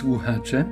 słuchacze, 0.00 0.64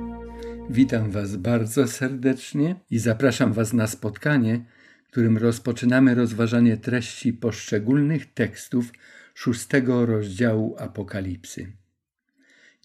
witam 0.69 1.11
Was 1.11 1.35
bardzo 1.35 1.87
serdecznie 1.87 2.75
i 2.91 2.99
zapraszam 2.99 3.53
Was 3.53 3.73
na 3.73 3.87
spotkanie, 3.87 4.65
którym 5.07 5.37
rozpoczynamy 5.37 6.15
rozważanie 6.15 6.77
treści 6.77 7.33
poszczególnych 7.33 8.33
tekstów 8.33 8.91
szóstego 9.33 10.05
rozdziału 10.05 10.75
Apokalipsy. 10.79 11.71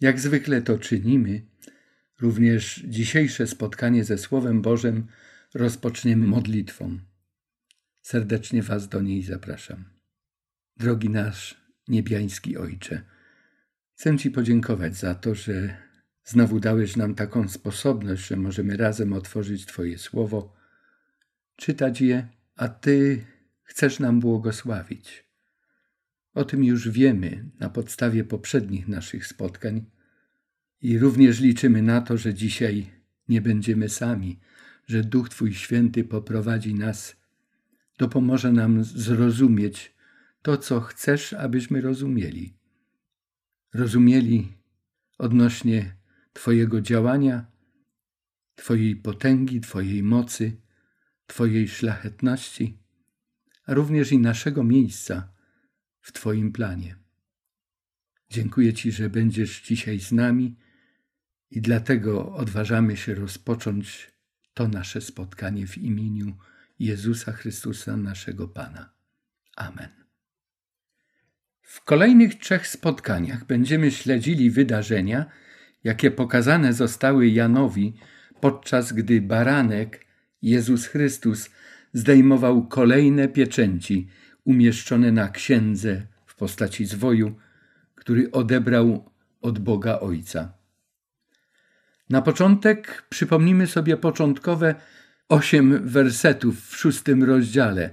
Jak 0.00 0.20
zwykle 0.20 0.62
to 0.62 0.78
czynimy, 0.78 1.42
również 2.20 2.84
dzisiejsze 2.88 3.47
spotkanie 3.47 4.05
ze 4.05 4.19
Słowem 4.19 4.62
Bożym 4.62 5.06
rozpoczniemy 5.55 6.27
modlitwą. 6.27 6.98
Serdecznie 8.02 8.62
Was 8.62 8.88
do 8.88 9.02
niej 9.02 9.22
zapraszam. 9.22 9.84
Drogi 10.77 11.11
nasz 11.11 11.64
niebiański 11.88 12.56
Ojcze, 12.56 13.02
chcę 13.95 14.19
Ci 14.19 14.30
podziękować 14.30 14.97
za 14.97 15.14
to, 15.14 15.34
że 15.34 15.84
znowu 16.24 16.60
dałeś 16.60 16.96
nam 16.96 17.14
taką 17.14 17.48
sposobność, 17.48 18.27
że 18.27 18.37
możemy 18.37 18.77
razem 18.77 19.12
otworzyć 19.12 19.66
Twoje 19.66 19.98
słowo, 19.98 20.56
czytać 21.56 22.00
je, 22.00 22.28
a 22.56 22.69
Ty 22.69 23.25
chcesz 23.62 23.98
nam 23.98 24.20
błogosławić. 24.20 25.25
O 26.34 26.45
tym 26.45 26.64
już 26.64 26.89
wiemy 26.89 27.50
na 27.61 27.70
podstawie 27.70 28.25
poprzednich 28.25 28.89
naszych 28.89 29.27
spotkań 29.27 29.84
i 30.83 30.98
również 30.98 31.41
liczymy 31.41 31.83
na 31.83 32.00
to, 32.00 32.17
że 32.17 32.34
dzisiaj 32.34 32.86
nie 33.28 33.41
będziemy 33.41 33.89
sami, 33.89 34.41
że 34.86 35.05
Duch 35.05 35.28
Twój 35.28 35.55
Święty 35.55 36.05
poprowadzi 36.05 36.75
nas, 36.75 37.17
dopomoże 37.98 38.52
nam 38.52 38.84
zrozumieć 38.84 39.95
to, 40.42 40.56
co 40.56 40.80
chcesz, 40.80 41.33
abyśmy 41.33 41.80
rozumieli. 41.80 42.56
Rozumieli 43.75 44.52
odnośnie 45.19 45.95
Twojego 46.34 46.80
działania, 46.80 47.46
Twojej 48.54 48.96
potęgi, 48.96 49.60
Twojej 49.60 50.02
mocy, 50.02 50.56
Twojej 51.27 51.68
szlachetności, 51.68 52.78
a 53.66 53.74
również 53.74 54.12
i 54.12 54.18
naszego 54.18 54.64
miejsca 54.64 55.32
w 56.00 56.12
Twoim 56.12 56.52
planie. 56.52 56.96
Dziękuję 58.30 58.74
Ci, 58.74 58.92
że 58.92 59.10
będziesz 59.10 59.62
dzisiaj 59.62 60.00
z 60.00 60.12
nami 60.12 60.56
i 61.50 61.60
dlatego 61.60 62.34
odważamy 62.34 62.96
się 62.96 63.14
rozpocząć 63.14 64.12
to 64.55 64.68
nasze 64.68 65.00
spotkanie 65.00 65.66
w 65.66 65.78
imieniu 65.78 66.36
Jezusa 66.78 67.32
Chrystusa, 67.32 67.96
naszego 67.96 68.48
Pana. 68.48 68.94
Amen. 69.56 70.05
W 71.62 71.84
kolejnych 71.84 72.34
trzech 72.34 72.66
spotkaniach 72.66 73.46
będziemy 73.46 73.90
śledzili 73.90 74.50
wydarzenia, 74.50 75.27
jakie 75.84 76.10
pokazane 76.10 76.72
zostały 76.72 77.28
Janowi, 77.28 77.94
podczas 78.40 78.92
gdy 78.92 79.20
baranek, 79.20 80.06
Jezus 80.42 80.86
Chrystus, 80.86 81.50
zdejmował 81.92 82.66
kolejne 82.66 83.28
pieczęci 83.28 84.08
umieszczone 84.44 85.12
na 85.12 85.28
księdze 85.28 86.06
w 86.27 86.34
postaci 86.36 86.84
zwoju, 86.84 87.34
który 87.94 88.30
odebrał 88.30 89.11
od 89.40 89.58
Boga 89.58 90.00
Ojca. 90.00 90.52
Na 92.11 92.23
początek 92.23 93.06
przypomnimy 93.08 93.67
sobie 93.67 93.96
początkowe 93.96 94.74
osiem 95.28 95.89
wersetów 95.89 96.67
w 96.68 96.77
szóstym 96.77 97.24
rozdziale. 97.24 97.90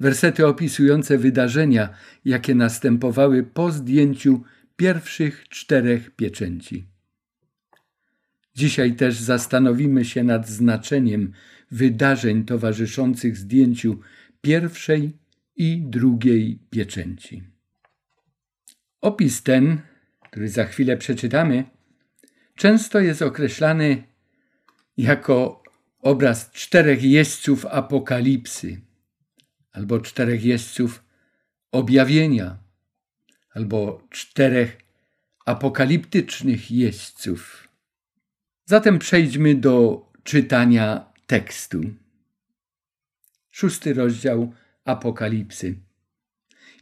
Wersety 0.00 0.46
opisujące 0.46 1.18
wydarzenia, 1.18 1.88
jakie 2.24 2.54
następowały 2.54 3.42
po 3.42 3.72
zdjęciu 3.72 4.42
pierwszych 4.76 5.48
czterech 5.48 6.10
pieczęci. 6.10 6.87
Dzisiaj 8.58 8.94
też 8.94 9.16
zastanowimy 9.16 10.04
się 10.04 10.24
nad 10.24 10.48
znaczeniem 10.48 11.32
wydarzeń 11.70 12.44
towarzyszących 12.44 13.36
zdjęciu 13.36 14.00
pierwszej 14.40 15.18
i 15.56 15.82
drugiej 15.86 16.58
pieczęci. 16.70 17.42
Opis 19.00 19.42
ten, 19.42 19.80
który 20.20 20.48
za 20.48 20.64
chwilę 20.64 20.96
przeczytamy, 20.96 21.64
często 22.54 23.00
jest 23.00 23.22
określany 23.22 24.02
jako 24.96 25.62
obraz 26.00 26.50
czterech 26.50 27.02
jeźdźców 27.02 27.66
apokalipsy, 27.66 28.80
albo 29.72 30.00
czterech 30.00 30.44
jeźdźców 30.44 31.04
objawienia, 31.72 32.58
albo 33.50 34.02
czterech 34.10 34.76
apokaliptycznych 35.46 36.70
jeźdźców. 36.70 37.67
Zatem 38.68 38.98
przejdźmy 38.98 39.54
do 39.54 40.06
czytania 40.24 41.12
tekstu. 41.26 41.80
Szósty 43.50 43.94
rozdział 43.94 44.52
Apokalipsy. 44.84 45.74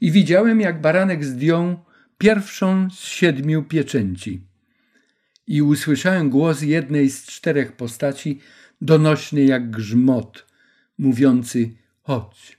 I 0.00 0.10
widziałem, 0.10 0.60
jak 0.60 0.80
baranek 0.80 1.24
zdjął 1.24 1.84
pierwszą 2.18 2.90
z 2.90 2.98
siedmiu 2.98 3.62
pieczęci. 3.62 4.42
I 5.46 5.62
usłyszałem 5.62 6.30
głos 6.30 6.62
jednej 6.62 7.10
z 7.10 7.26
czterech 7.26 7.72
postaci, 7.72 8.40
donośny 8.80 9.44
jak 9.44 9.70
grzmot, 9.70 10.46
mówiący: 10.98 11.70
Chodź. 12.02 12.58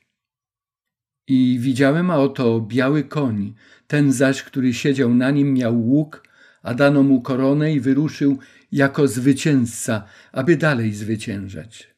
I 1.28 1.58
widziałem, 1.60 2.12
a 2.12 2.18
oto 2.18 2.62
biały 2.62 3.04
koń, 3.04 3.54
ten 3.88 4.12
zaś, 4.12 4.44
który 4.44 4.74
siedział 4.74 5.14
na 5.14 5.32
nim, 5.32 5.54
miał 5.54 5.82
łuk, 5.82 6.27
a 6.68 6.74
dano 6.74 7.04
mu 7.04 7.22
koronę 7.22 7.74
i 7.74 7.80
wyruszył 7.80 8.40
jako 8.72 9.08
zwycięzca, 9.08 10.04
aby 10.32 10.58
dalej 10.58 10.94
zwyciężać. 10.94 11.96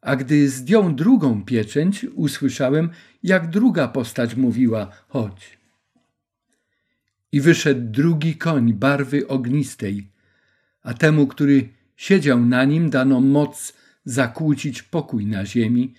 A 0.00 0.16
gdy 0.16 0.48
zdjął 0.48 0.92
drugą 0.92 1.44
pieczęć, 1.44 2.04
usłyszałem, 2.04 2.90
jak 3.22 3.50
druga 3.50 3.88
postać 3.88 4.34
mówiła: 4.36 4.90
Chodź. 5.08 5.58
I 7.32 7.40
wyszedł 7.40 7.90
drugi 7.90 8.36
koń 8.36 8.72
barwy 8.72 9.28
ognistej, 9.28 10.10
a 10.82 10.94
temu, 10.94 11.26
który 11.26 11.68
siedział 11.96 12.40
na 12.46 12.64
nim, 12.64 12.90
dano 12.90 13.20
moc 13.20 13.72
zakłócić 14.04 14.82
pokój 14.82 15.26
na 15.26 15.46
ziemi, 15.46 15.94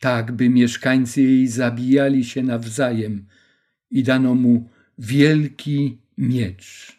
tak 0.00 0.32
by 0.32 0.48
mieszkańcy 0.48 1.22
jej 1.22 1.48
zabijali 1.48 2.24
się 2.24 2.42
nawzajem, 2.42 3.26
i 3.90 4.02
dano 4.02 4.34
mu 4.34 4.68
wielki 4.98 6.05
miecz. 6.18 6.96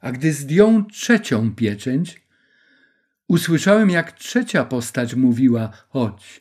A 0.00 0.12
gdy 0.12 0.32
zdjął 0.32 0.84
trzecią 0.84 1.54
pieczęć, 1.54 2.20
usłyszałem, 3.28 3.90
jak 3.90 4.12
trzecia 4.12 4.64
postać 4.64 5.14
mówiła: 5.14 5.72
Chodź. 5.88 6.40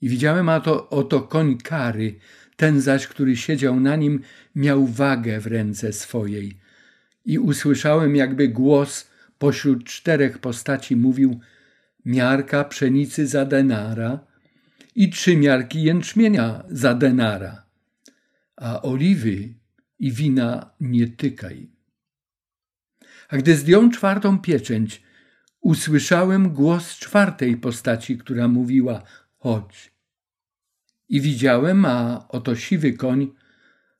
I 0.00 0.08
widziałem, 0.08 0.48
a 0.48 0.60
to 0.60 0.88
oto 0.88 1.20
koń 1.20 1.58
kary, 1.58 2.18
ten 2.56 2.80
zaś, 2.80 3.06
który 3.06 3.36
siedział 3.36 3.80
na 3.80 3.96
nim, 3.96 4.20
miał 4.54 4.86
wagę 4.86 5.40
w 5.40 5.46
ręce 5.46 5.92
swojej. 5.92 6.58
I 7.24 7.38
usłyszałem, 7.38 8.16
jakby 8.16 8.48
głos 8.48 9.10
pośród 9.38 9.84
czterech 9.84 10.38
postaci 10.38 10.96
mówił: 10.96 11.40
Miarka 12.04 12.64
pszenicy 12.64 13.26
za 13.26 13.44
denara 13.44 14.26
i 14.94 15.10
trzy 15.10 15.36
miarki 15.36 15.82
jęczmienia 15.82 16.64
za 16.68 16.94
denara, 16.94 17.62
a 18.56 18.82
oliwy 18.82 19.61
i 20.02 20.12
wina 20.12 20.70
nie 20.80 21.06
tykaj. 21.06 21.70
A 23.28 23.36
gdy 23.36 23.56
zdjął 23.56 23.90
czwartą 23.90 24.38
pieczęć, 24.38 25.02
usłyszałem 25.60 26.52
głos 26.52 26.98
czwartej 26.98 27.56
postaci, 27.56 28.18
która 28.18 28.48
mówiła: 28.48 29.02
Chodź. 29.38 29.92
I 31.08 31.20
widziałem, 31.20 31.84
a 31.84 32.28
oto 32.28 32.56
siwy 32.56 32.92
koń, 32.92 33.32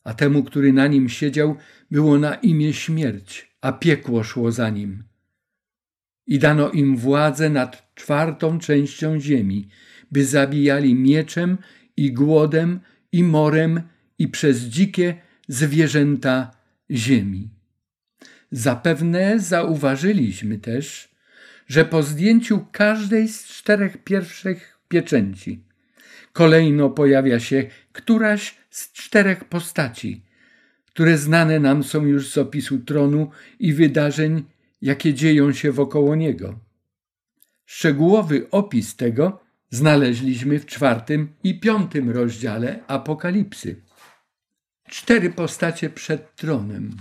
a 0.05 0.15
temu, 0.15 0.45
który 0.45 0.73
na 0.73 0.87
nim 0.87 1.09
siedział, 1.09 1.57
było 1.91 2.19
na 2.19 2.35
imię 2.35 2.73
śmierć, 2.73 3.57
a 3.61 3.73
piekło 3.73 4.25
szło 4.25 4.53
za 4.53 4.71
nim. 4.71 5.05
I 6.27 6.39
dano 6.39 6.71
im 6.71 6.97
władzę 6.97 7.51
nad 7.51 7.95
czwartą 7.95 8.59
częścią 8.59 9.21
ziemi, 9.21 9.69
by 10.11 10.25
zabijali 10.25 10.95
mieczem 10.95 11.59
i 11.97 12.13
głodem 12.13 12.81
i 13.13 13.25
morem 13.25 13.83
i 14.19 14.29
przez 14.29 14.59
dzikie 14.61 15.32
zwierzęta 15.49 16.51
ziemi. 16.91 17.49
Zapewne 18.51 19.41
zauważyliśmy 19.41 20.59
też, 20.59 21.09
że 21.67 21.85
po 21.85 22.03
zdjęciu 22.03 22.67
każdej 22.73 23.29
z 23.29 23.45
czterech 23.45 24.05
pierwszych 24.05 24.79
pieczęci 24.89 25.65
kolejno 26.33 26.91
pojawia 26.91 27.41
się 27.41 27.67
któraś 27.93 28.55
z 28.71 28.93
czterech 28.93 29.45
postaci, 29.45 30.23
które 30.87 31.19
znane 31.19 31.61
nam 31.61 31.85
są 31.85 32.05
już 32.05 32.29
z 32.29 32.39
opisu 32.39 32.79
tronu 32.79 33.31
i 33.59 33.73
wydarzeń, 33.73 34.45
jakie 34.83 35.15
dzieją 35.15 35.53
się 35.53 35.73
wokoło 35.73 36.17
niego. 36.17 36.59
Szczegółowy 37.67 38.51
opis 38.51 38.97
tego 38.97 39.41
znaleźliśmy 39.71 40.59
w 40.59 40.67
czwartym 40.67 41.29
i 41.45 41.61
piątym 41.61 42.11
rozdziale 42.11 42.81
Apokalipsy. 42.87 43.77
Cztery 44.93 45.31
postacie 45.31 45.91
przed 45.91 46.37
tronem. 46.37 46.97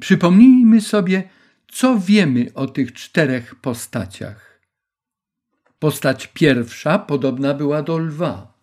Przypomnijmy 0.00 0.80
sobie, 0.80 1.28
co 1.72 1.98
wiemy 1.98 2.46
o 2.54 2.66
tych 2.66 2.92
czterech 2.92 3.54
postaciach. 3.54 4.60
Postać 5.78 6.26
pierwsza 6.26 6.98
podobna 6.98 7.54
była 7.54 7.82
do 7.82 7.98
lwa. 7.98 8.58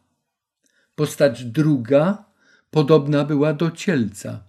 Postać 0.96 1.46
druga 1.46 2.26
podobna 2.72 3.26
była 3.26 3.54
do 3.54 3.72
cielca. 3.72 4.44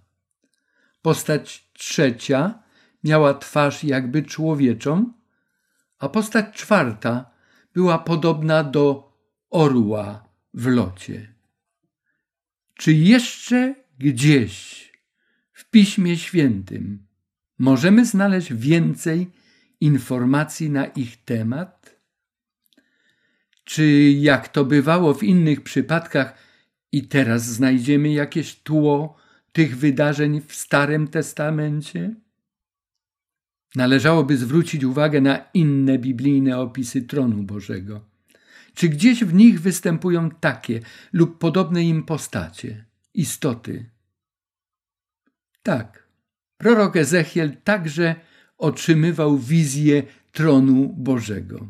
Postać 1.01 1.69
trzecia 1.73 2.63
miała 3.03 3.33
twarz 3.33 3.83
jakby 3.83 4.23
człowieczą, 4.23 5.13
a 5.99 6.09
postać 6.09 6.55
czwarta 6.55 7.31
była 7.73 7.99
podobna 7.99 8.63
do 8.63 9.13
orła 9.49 10.29
w 10.53 10.67
locie. 10.67 11.33
Czy 12.73 12.93
jeszcze 12.93 13.75
gdzieś 13.99 14.91
w 15.53 15.69
Piśmie 15.69 16.17
Świętym 16.17 17.07
możemy 17.59 18.05
znaleźć 18.05 18.53
więcej 18.53 19.31
informacji 19.81 20.69
na 20.69 20.85
ich 20.85 21.23
temat? 21.23 21.99
Czy 23.63 24.11
jak 24.11 24.47
to 24.47 24.65
bywało 24.65 25.13
w 25.13 25.23
innych 25.23 25.61
przypadkach, 25.61 26.43
i 26.93 27.07
teraz 27.07 27.45
znajdziemy 27.45 28.09
jakieś 28.09 28.55
tło 28.55 29.15
tych 29.51 29.77
wydarzeń 29.77 30.41
w 30.47 30.55
Starym 30.55 31.07
Testamencie? 31.07 32.15
Należałoby 33.75 34.37
zwrócić 34.37 34.83
uwagę 34.83 35.21
na 35.21 35.45
inne 35.53 35.97
biblijne 35.99 36.59
opisy 36.59 37.01
tronu 37.01 37.43
Bożego. 37.43 38.12
Czy 38.73 38.89
gdzieś 38.89 39.23
w 39.23 39.33
nich 39.33 39.61
występują 39.61 40.29
takie 40.29 40.79
lub 41.13 41.37
podobne 41.39 41.83
im 41.83 42.03
postacie, 42.03 42.85
istoty? 43.13 43.89
Tak, 45.63 46.07
prorok 46.57 46.95
Ezechiel 46.95 47.57
także 47.63 48.15
otrzymywał 48.57 49.37
wizję 49.37 50.03
tronu 50.31 50.93
Bożego. 50.97 51.67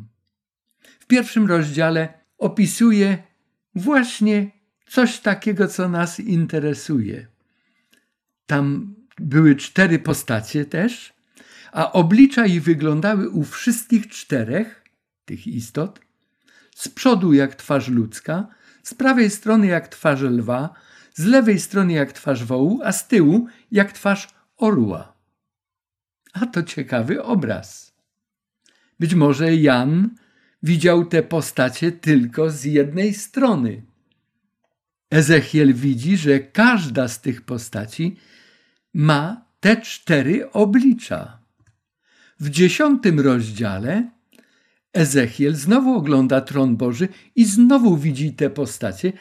W 1.00 1.05
pierwszym 1.05 1.47
rozdziale 1.47 2.13
opisuje 2.38 3.23
właśnie 3.75 4.51
coś 4.88 5.19
takiego, 5.19 5.67
co 5.67 5.89
nas 5.89 6.19
interesuje. 6.19 7.27
Tam 8.45 8.95
były 9.19 9.56
cztery 9.56 9.99
postacie 9.99 10.65
też, 10.65 11.13
a 11.71 11.91
oblicza 11.91 12.45
ich 12.45 12.63
wyglądały 12.63 13.29
u 13.29 13.44
wszystkich 13.44 14.07
czterech 14.07 14.83
tych 15.25 15.47
istot 15.47 15.99
z 16.75 16.89
przodu 16.89 17.33
jak 17.33 17.55
twarz 17.55 17.87
ludzka, 17.87 18.47
z 18.83 18.93
prawej 18.93 19.29
strony 19.29 19.67
jak 19.67 19.87
twarz 19.87 20.21
lwa, 20.21 20.73
z 21.13 21.25
lewej 21.25 21.59
strony 21.59 21.93
jak 21.93 22.13
twarz 22.13 22.43
wołu, 22.43 22.79
a 22.83 22.91
z 22.91 23.07
tyłu 23.07 23.47
jak 23.71 23.91
twarz 23.91 24.27
orła. 24.57 25.13
A 26.33 26.45
to 26.45 26.63
ciekawy 26.63 27.23
obraz. 27.23 27.93
Być 28.99 29.15
może 29.15 29.55
Jan 29.55 30.09
widział 30.63 31.05
te 31.05 31.23
postacie 31.23 31.91
tylko 31.91 32.49
z 32.49 32.63
jednej 32.63 33.13
strony. 33.13 33.83
Ezechiel 35.09 35.73
widzi, 35.73 36.17
że 36.17 36.39
każda 36.39 37.07
z 37.07 37.21
tych 37.21 37.41
postaci 37.41 38.17
ma 38.93 39.45
te 39.59 39.77
cztery 39.77 40.51
oblicza. 40.51 41.39
W 42.39 42.49
dziesiątym 42.49 43.19
rozdziale 43.19 44.11
Ezechiel 44.94 45.56
znowu 45.56 45.95
ogląda 45.95 46.42
tron 46.42 46.78
Boży 46.78 47.07
i 47.36 47.45
znowu 47.45 47.98
widzi 47.98 48.34
te 48.34 48.50
postacie, 48.50 49.13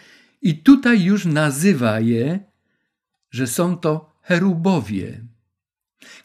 i 0.43 0.59
tutaj 0.59 1.03
już 1.03 1.25
nazywa 1.25 2.01
je, 2.01 2.41
że 3.31 3.47
są 3.47 3.77
to 3.77 4.13
cherubowie. 4.23 5.21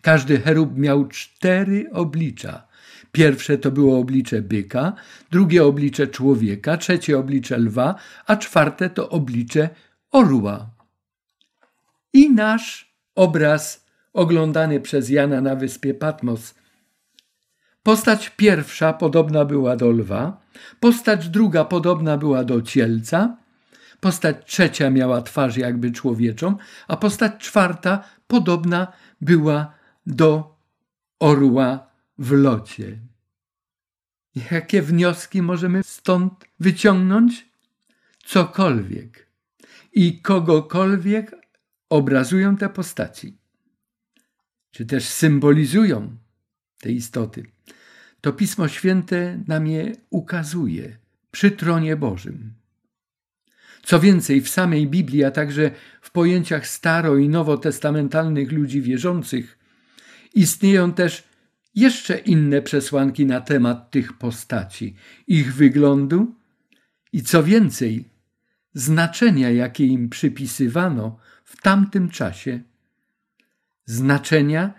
Każdy 0.01 0.39
cherub 0.39 0.77
miał 0.77 1.07
cztery 1.07 1.89
oblicza. 1.91 2.67
Pierwsze 3.11 3.57
to 3.57 3.71
było 3.71 3.99
oblicze 3.99 4.41
byka, 4.41 4.93
drugie 5.31 5.65
oblicze 5.65 6.07
człowieka, 6.07 6.77
trzecie 6.77 7.19
oblicze 7.19 7.57
lwa, 7.57 7.95
a 8.25 8.35
czwarte 8.35 8.89
to 8.89 9.09
oblicze 9.09 9.69
orła. 10.11 10.69
I 12.13 12.29
nasz 12.29 12.95
obraz 13.15 13.85
oglądany 14.13 14.79
przez 14.79 15.09
Jana 15.09 15.41
na 15.41 15.55
wyspie 15.55 15.93
Patmos 15.93 16.55
Postać 17.87 18.29
pierwsza 18.29 18.93
podobna 18.93 19.45
była 19.45 19.75
do 19.75 19.91
lwa, 19.91 20.41
postać 20.79 21.29
druga 21.29 21.65
podobna 21.65 22.17
była 22.17 22.43
do 22.43 22.61
cielca, 22.61 23.37
postać 23.99 24.45
trzecia 24.45 24.89
miała 24.89 25.21
twarz 25.21 25.57
jakby 25.57 25.91
człowieczą, 25.91 26.57
a 26.87 26.97
postać 26.97 27.33
czwarta 27.39 28.03
podobna 28.27 28.93
była 29.21 29.73
do 30.05 30.57
orła 31.19 31.89
w 32.17 32.31
locie. 32.31 32.99
Jakie 34.51 34.81
wnioski 34.81 35.41
możemy 35.41 35.83
stąd 35.83 36.45
wyciągnąć? 36.59 37.49
Cokolwiek. 38.25 39.27
I 39.93 40.21
kogokolwiek 40.21 41.35
obrazują 41.89 42.57
te 42.57 42.69
postaci, 42.69 43.37
czy 44.71 44.85
też 44.85 45.05
symbolizują 45.05 46.17
te 46.79 46.91
istoty 46.91 47.56
to 48.21 48.33
Pismo 48.33 48.67
Święte 48.67 49.43
nam 49.47 49.67
je 49.67 49.95
ukazuje 50.09 50.97
przy 51.31 51.51
tronie 51.51 51.95
Bożym. 51.95 52.53
Co 53.83 53.99
więcej, 53.99 54.41
w 54.41 54.49
samej 54.49 54.87
Biblii, 54.87 55.23
a 55.23 55.31
także 55.31 55.71
w 56.01 56.11
pojęciach 56.11 56.67
staro- 56.67 57.19
i 57.19 57.29
nowotestamentalnych 57.29 58.51
ludzi 58.51 58.81
wierzących, 58.81 59.57
istnieją 60.33 60.93
też 60.93 61.23
jeszcze 61.75 62.17
inne 62.17 62.61
przesłanki 62.61 63.25
na 63.25 63.41
temat 63.41 63.91
tych 63.91 64.13
postaci, 64.13 64.95
ich 65.27 65.55
wyglądu 65.55 66.35
i 67.13 67.23
co 67.23 67.43
więcej, 67.43 68.09
znaczenia, 68.73 69.49
jakie 69.49 69.85
im 69.85 70.09
przypisywano 70.09 71.19
w 71.43 71.61
tamtym 71.61 72.09
czasie. 72.09 72.59
Znaczenia, 73.85 74.73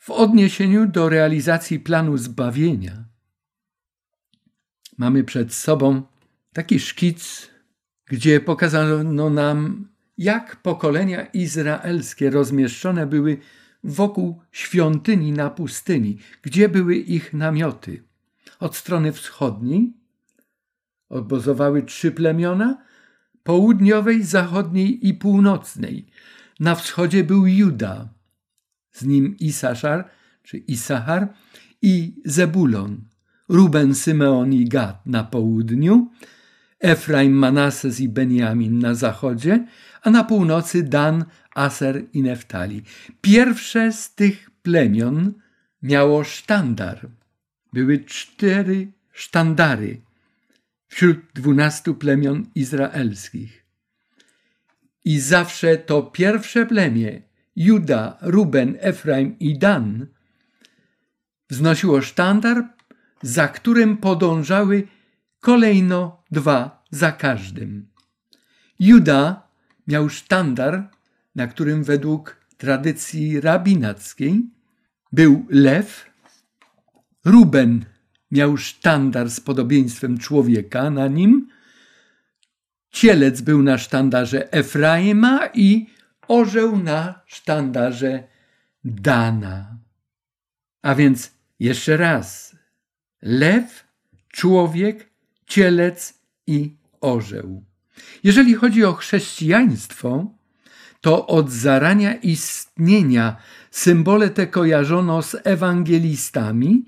w 0.00 0.10
odniesieniu 0.10 0.86
do 0.86 1.08
realizacji 1.08 1.80
planu 1.80 2.16
zbawienia. 2.16 3.04
Mamy 4.98 5.24
przed 5.24 5.54
sobą 5.54 6.02
taki 6.52 6.80
szkic, 6.80 7.50
gdzie 8.06 8.40
pokazano 8.40 9.30
nam, 9.30 9.88
jak 10.18 10.56
pokolenia 10.56 11.24
izraelskie 11.24 12.30
rozmieszczone 12.30 13.06
były 13.06 13.38
wokół 13.84 14.40
świątyni 14.52 15.32
na 15.32 15.50
pustyni, 15.50 16.18
gdzie 16.42 16.68
były 16.68 16.96
ich 16.96 17.32
namioty. 17.32 18.02
Od 18.60 18.76
strony 18.76 19.12
wschodniej 19.12 19.92
obozowały 21.08 21.82
trzy 21.82 22.12
plemiona, 22.12 22.82
południowej, 23.42 24.22
zachodniej 24.22 25.08
i 25.08 25.14
północnej. 25.14 26.06
Na 26.60 26.74
wschodzie 26.74 27.24
był 27.24 27.46
Juda, 27.46 28.08
z 28.92 29.04
nim 29.04 29.36
Isaszar 29.38 30.08
czy 30.42 30.58
Isachar 30.58 31.28
i 31.82 32.14
Zebulon, 32.24 33.00
Ruben, 33.48 33.94
Symeon 33.94 34.52
i 34.52 34.64
Gad 34.64 35.06
na 35.06 35.24
południu, 35.24 36.10
Efraim, 36.80 37.32
Manases 37.32 38.00
i 38.00 38.08
Benjamin 38.08 38.78
na 38.78 38.94
zachodzie, 38.94 39.66
a 40.02 40.10
na 40.10 40.24
północy 40.24 40.82
Dan, 40.82 41.24
Aser 41.54 42.02
i 42.12 42.22
Neftali. 42.22 42.82
Pierwsze 43.20 43.92
z 43.92 44.14
tych 44.14 44.50
plemion 44.50 45.32
miało 45.82 46.24
sztandar. 46.24 47.08
Były 47.72 47.98
cztery 47.98 48.92
sztandary 49.12 50.00
wśród 50.88 51.18
dwunastu 51.34 51.94
plemion 51.94 52.46
izraelskich. 52.54 53.64
I 55.04 55.20
zawsze 55.20 55.76
to 55.76 56.02
pierwsze 56.02 56.66
plemię 56.66 57.22
Juda, 57.56 58.18
Ruben, 58.20 58.76
Efraim 58.80 59.38
i 59.38 59.58
Dan 59.58 60.06
wznosiło 61.50 62.02
sztandar, 62.02 62.68
za 63.22 63.48
którym 63.48 63.96
podążały 63.96 64.88
kolejno 65.40 66.22
dwa 66.30 66.84
za 66.90 67.12
każdym. 67.12 67.88
Juda 68.80 69.48
miał 69.86 70.08
sztandar, 70.08 70.90
na 71.34 71.46
którym 71.46 71.84
według 71.84 72.36
tradycji 72.56 73.40
rabinackiej 73.40 74.42
był 75.12 75.46
lew. 75.50 76.10
Ruben 77.24 77.84
miał 78.30 78.56
sztandar 78.56 79.30
z 79.30 79.40
podobieństwem 79.40 80.18
człowieka 80.18 80.90
na 80.90 81.08
nim. 81.08 81.48
Cielec 82.90 83.40
był 83.40 83.62
na 83.62 83.78
sztandarze 83.78 84.52
Efraima 84.52 85.48
i 85.54 85.86
orzeł 86.30 86.76
na 86.76 87.22
sztandarze 87.26 88.28
Dana. 88.84 89.78
A 90.82 90.94
więc 90.94 91.30
jeszcze 91.60 91.96
raz: 91.96 92.56
lew, 93.22 93.84
człowiek, 94.28 95.10
cielec 95.46 96.20
i 96.46 96.76
orzeł. 97.00 97.64
Jeżeli 98.22 98.54
chodzi 98.54 98.84
o 98.84 98.92
chrześcijaństwo, 98.92 100.26
to 101.00 101.26
od 101.26 101.50
zarania 101.50 102.14
istnienia 102.14 103.36
symbole 103.70 104.30
te 104.30 104.46
kojarzono 104.46 105.22
z 105.22 105.36
ewangelistami 105.44 106.84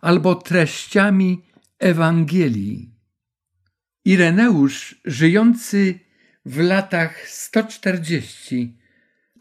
albo 0.00 0.34
treściami 0.34 1.42
Ewangelii. 1.78 2.90
Ireneusz, 4.04 5.00
żyjący 5.04 5.98
w 6.46 6.60
latach 6.60 7.28
140, 7.28 8.81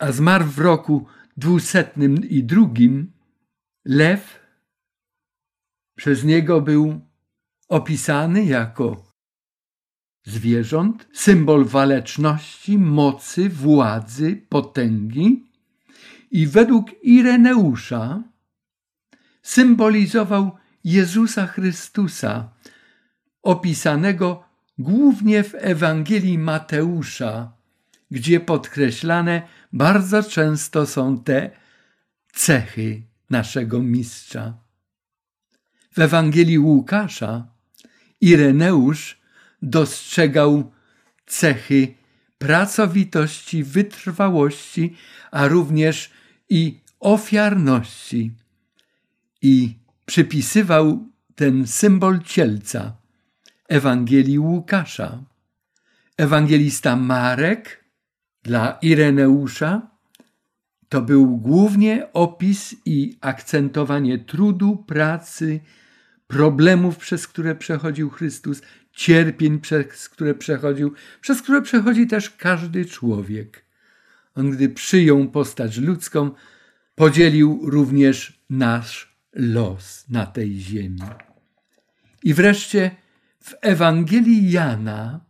a 0.02 0.12
zmarł 0.12 0.46
w 0.46 0.60
roku 0.60 1.06
dwusetnym 1.38 2.30
i 2.30 2.44
drugim, 2.44 3.12
lew 3.86 4.40
przez 5.96 6.24
niego 6.24 6.62
był 6.62 7.02
opisany 7.70 8.46
jako 8.46 9.04
zwierząt, 10.26 11.08
symbol 11.14 11.66
waleczności, 11.66 12.78
mocy, 12.78 13.50
władzy, 13.50 14.46
potęgi 14.50 15.46
i 16.32 16.48
według 16.48 17.04
Ireneusza 17.04 18.24
symbolizował 19.42 20.52
Jezusa 20.84 21.48
Chrystusa, 21.48 22.50
opisanego 23.44 24.44
głównie 24.78 25.44
w 25.44 25.56
Ewangelii 25.56 26.38
Mateusza, 26.38 27.54
gdzie 28.12 28.40
podkreślane 28.40 29.42
bardzo 29.74 30.24
często 30.24 30.86
są 30.86 31.24
te 31.24 31.52
cechy 32.34 33.02
naszego 33.30 33.80
mistrza. 33.80 34.58
W 35.92 36.00
Ewangelii 36.00 36.60
Łukasza 36.60 37.48
Ireneusz 38.22 39.22
dostrzegał 39.62 40.72
cechy 41.26 41.94
pracowitości, 42.38 43.64
wytrwałości, 43.64 44.96
a 45.32 45.48
również 45.48 46.12
i 46.50 46.80
ofiarności. 47.00 48.32
I 49.42 49.78
przypisywał 50.06 51.08
ten 51.36 51.68
symbol 51.68 52.20
cielca 52.22 52.98
Ewangelii 53.68 54.40
Łukasza. 54.40 55.24
Ewangelista 56.18 56.96
Marek 56.96 57.81
dla 58.44 58.78
Ireneusza 58.82 59.92
to 60.90 61.02
był 61.02 61.38
głównie 61.38 62.14
opis 62.14 62.76
i 62.86 63.18
akcentowanie 63.22 64.20
trudu, 64.20 64.78
pracy, 64.88 65.60
problemów, 66.28 66.98
przez 66.98 67.28
które 67.28 67.56
przechodził 67.56 68.10
Chrystus, 68.10 68.62
cierpień, 68.92 69.60
przez 69.60 70.10
które 70.10 70.36
przechodził, 70.36 70.94
przez 71.22 71.42
które 71.42 71.62
przechodzi 71.62 72.08
też 72.08 72.30
każdy 72.30 72.86
człowiek. 72.86 73.66
On, 74.36 74.52
gdy 74.52 74.70
przyjął 74.70 75.30
postać 75.30 75.78
ludzką, 75.78 76.32
podzielił 76.96 77.60
również 77.64 78.44
nasz 78.50 79.18
los 79.34 80.10
na 80.10 80.26
tej 80.26 80.60
ziemi. 80.60 81.02
I 82.24 82.34
wreszcie 82.34 82.92
w 83.44 83.54
Ewangelii 83.62 84.52
Jana 84.52 85.26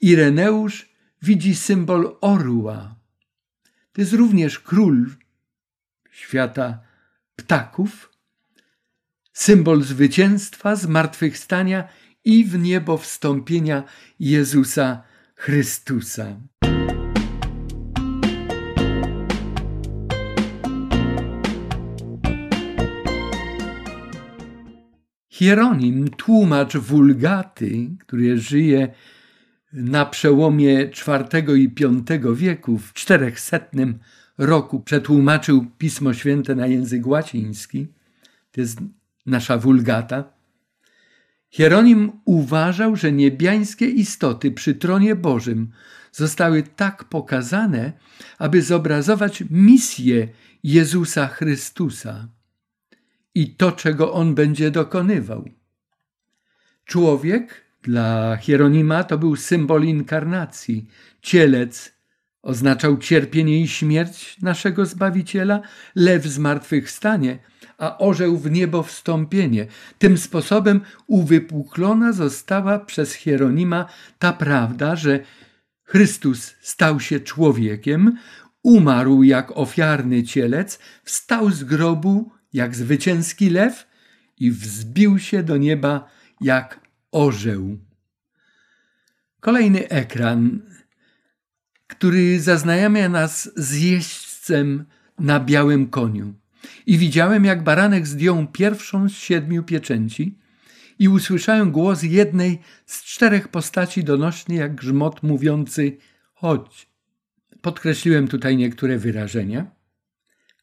Ireneusz 0.00 0.91
widzi 1.22 1.54
symbol 1.54 2.16
orła. 2.20 2.96
To 3.92 4.00
jest 4.00 4.12
również 4.12 4.58
król 4.58 5.10
świata 6.10 6.80
ptaków, 7.36 8.12
symbol 9.32 9.82
zwycięstwa, 9.82 10.76
zmartwychwstania 10.76 11.88
i 12.24 12.44
w 12.44 12.58
niebo 12.58 12.98
wstąpienia 12.98 13.84
Jezusa 14.18 15.02
Chrystusa. 15.34 16.40
Hieronim, 25.28 26.10
tłumacz 26.10 26.76
wulgaty, 26.76 27.90
który 28.00 28.38
żyje 28.38 28.94
na 29.72 30.06
przełomie 30.06 30.82
IV 30.82 31.56
i 31.56 31.68
V 31.68 32.34
wieku, 32.34 32.78
w 32.78 32.92
czterechsetnym 32.92 33.98
roku 34.38 34.80
przetłumaczył 34.80 35.66
Pismo 35.78 36.14
Święte 36.14 36.54
na 36.54 36.66
język 36.66 37.06
łaciński. 37.06 37.86
To 38.52 38.60
jest 38.60 38.78
nasza 39.26 39.58
wulgata. 39.58 40.24
Hieronim 41.50 42.12
uważał, 42.24 42.96
że 42.96 43.12
niebiańskie 43.12 43.86
istoty 43.86 44.50
przy 44.50 44.74
tronie 44.74 45.16
Bożym 45.16 45.70
zostały 46.12 46.62
tak 46.62 47.04
pokazane, 47.04 47.92
aby 48.38 48.62
zobrazować 48.62 49.44
misję 49.50 50.28
Jezusa 50.64 51.26
Chrystusa 51.26 52.28
i 53.34 53.54
to, 53.54 53.72
czego 53.72 54.12
on 54.12 54.34
będzie 54.34 54.70
dokonywał. 54.70 55.48
Człowiek 56.84 57.64
dla 57.82 58.36
Hieronima 58.36 59.04
to 59.04 59.18
był 59.18 59.36
symbol 59.36 59.84
inkarnacji. 59.84 60.86
Cielec 61.22 61.92
oznaczał 62.42 62.98
cierpienie 62.98 63.60
i 63.60 63.68
śmierć 63.68 64.40
naszego 64.42 64.86
Zbawiciela, 64.86 65.60
lew 65.94 66.24
zmartwychwstanie, 66.24 67.38
a 67.78 67.98
orzeł 67.98 68.38
w 68.38 68.50
niebo 68.50 68.82
wstąpienie. 68.82 69.66
Tym 69.98 70.18
sposobem 70.18 70.80
uwypuklona 71.06 72.12
została 72.12 72.78
przez 72.78 73.14
Hieronima 73.14 73.86
ta 74.18 74.32
prawda, 74.32 74.96
że 74.96 75.20
Chrystus 75.84 76.54
stał 76.60 77.00
się 77.00 77.20
człowiekiem, 77.20 78.18
umarł 78.62 79.22
jak 79.22 79.56
ofiarny 79.56 80.22
cielec, 80.22 80.78
wstał 81.04 81.50
z 81.50 81.64
grobu 81.64 82.32
jak 82.52 82.74
zwycięski 82.74 83.50
lew 83.50 83.86
i 84.38 84.50
wzbił 84.50 85.18
się 85.18 85.42
do 85.42 85.56
nieba 85.56 86.08
jak 86.40 86.81
orzeł. 87.12 87.78
Kolejny 89.40 89.88
ekran, 89.88 90.62
który 91.86 92.40
zaznajamia 92.40 93.08
nas 93.08 93.50
z 93.56 93.76
jeźdźcem 93.76 94.84
na 95.18 95.40
białym 95.40 95.90
koniu. 95.90 96.34
I 96.86 96.98
widziałem, 96.98 97.44
jak 97.44 97.64
baranek 97.64 98.06
zdjął 98.06 98.46
pierwszą 98.46 99.08
z 99.08 99.12
siedmiu 99.12 99.62
pieczęci 99.62 100.38
i 100.98 101.08
usłyszałem 101.08 101.72
głos 101.72 102.02
jednej 102.02 102.60
z 102.86 103.04
czterech 103.04 103.48
postaci 103.48 104.04
donośny 104.04 104.54
jak 104.54 104.74
grzmot 104.74 105.22
mówiący 105.22 105.96
chodź. 106.34 106.88
Podkreśliłem 107.60 108.28
tutaj 108.28 108.56
niektóre 108.56 108.98
wyrażenia. 108.98 109.70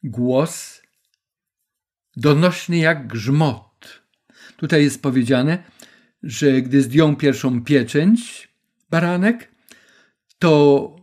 Głos 0.04 0.82
donośny 2.16 2.78
jak 2.78 3.08
grzmot. 3.08 4.02
Tutaj 4.58 4.84
jest 4.84 5.02
powiedziane, 5.02 5.64
że 6.24 6.62
gdy 6.62 6.82
zdjął 6.82 7.16
pierwszą 7.16 7.64
pieczęć 7.64 8.50
baranek, 8.90 9.52
to 10.40 10.96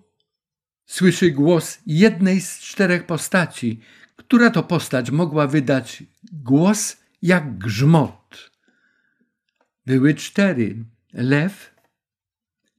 słyszy 0.87 1.31
głos 1.31 1.79
jednej 1.87 2.41
z 2.41 2.59
czterech 2.59 3.07
postaci, 3.07 3.81
która 4.17 4.51
to 4.51 4.63
postać 4.63 5.11
mogła 5.11 5.47
wydać 5.47 6.03
głos 6.33 6.97
jak 7.23 7.59
grzmot. 7.59 8.51
Były 9.87 10.15
cztery: 10.15 10.85
lew, 11.13 11.75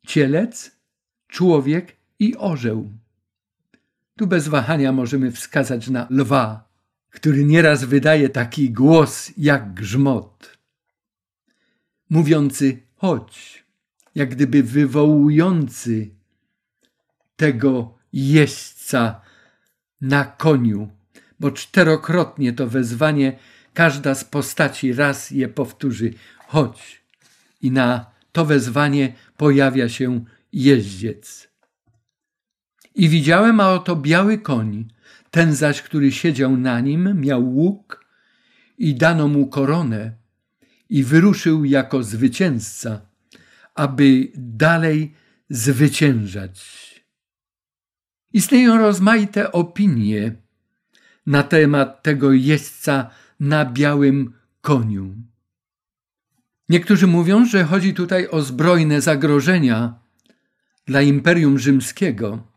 cielec, 0.08 0.72
człowiek 1.28 1.96
i 2.20 2.36
orzeł. 2.38 2.92
Tu 4.18 4.28
bez 4.28 4.48
wahania 4.48 4.92
możemy 4.92 5.32
wskazać 5.32 5.88
na 5.88 6.08
lwa, 6.10 6.70
który 7.10 7.46
nieraz 7.46 7.84
wydaje 7.84 8.30
taki 8.30 8.72
głos 8.72 9.32
jak 9.38 9.74
grzmot, 9.74 10.57
mówiący 12.10 12.82
chodź, 12.96 13.64
jak 14.16 14.30
gdyby 14.30 14.64
wywołujący 14.64 16.10
tego 17.36 17.98
jeźdźca 18.14 19.22
na 20.02 20.26
koniu, 20.26 20.90
bo 21.40 21.52
czterokrotnie 21.52 22.54
to 22.54 22.68
wezwanie 22.68 23.40
każda 23.74 24.16
z 24.16 24.24
postaci 24.24 24.94
raz 24.94 25.32
je 25.32 25.50
powtórzy. 25.50 26.14
Chodź. 26.48 27.02
I 27.62 27.72
na 27.72 28.06
to 28.32 28.46
wezwanie 28.46 29.14
pojawia 29.38 29.90
się 29.90 30.26
jeździec. 30.54 31.48
I 32.96 33.10
widziałem, 33.10 33.60
a 33.60 33.70
oto 33.74 33.96
biały 33.96 34.38
koń, 34.38 34.88
ten 35.32 35.56
zaś, 35.56 35.82
który 35.82 36.12
siedział 36.12 36.58
na 36.58 36.80
nim, 36.80 37.22
miał 37.22 37.50
łuk 37.56 38.06
i 38.78 38.96
dano 38.96 39.28
mu 39.28 39.48
koronę 39.48 40.12
i 40.90 41.04
wyruszył 41.04 41.66
jako 41.66 42.04
zwycięzca, 42.04 43.02
aby 43.76 44.32
dalej 44.36 45.14
zwyciężać. 45.50 46.88
Istnieją 48.34 48.78
rozmaite 48.78 49.52
opinie 49.52 50.36
na 51.26 51.44
temat 51.44 52.04
tego 52.04 52.34
jeźdźca 52.34 53.10
na 53.40 53.66
białym 53.66 54.34
koniu. 54.62 55.16
Niektórzy 56.70 57.08
mówią, 57.08 57.46
że 57.46 57.64
chodzi 57.64 57.94
tutaj 57.94 58.28
o 58.28 58.42
zbrojne 58.42 59.02
zagrożenia 59.02 60.00
dla 60.86 61.02
Imperium 61.02 61.60
Rzymskiego, 61.60 62.48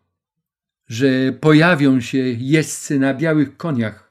że 0.89 1.33
pojawią 1.33 2.01
się 2.01 2.19
jeźdźcy 2.19 2.99
na 2.99 3.15
białych 3.15 3.57
koniach, 3.57 4.11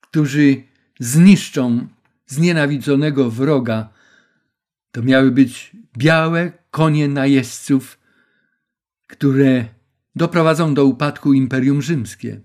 którzy 0.00 0.62
zniszczą 1.00 1.88
znienawidzonego 2.30 3.30
wroga. 3.30 3.88
To 4.92 5.02
miały 5.02 5.30
być 5.30 5.76
białe 5.98 6.52
konie 6.70 7.08
najeźdźców, 7.08 7.98
które 9.06 9.64
doprowadzą 10.14 10.74
do 10.74 10.84
upadku 10.84 11.32
Imperium 11.32 11.82
Rzymskie. 11.82 12.40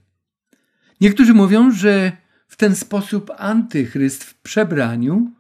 Niektórzy 1.01 1.33
mówią, 1.33 1.71
że 1.71 2.11
w 2.47 2.55
ten 2.55 2.75
sposób 2.75 3.31
antychryst 3.37 4.23
w 4.23 4.41
przebraniu, 4.41 5.31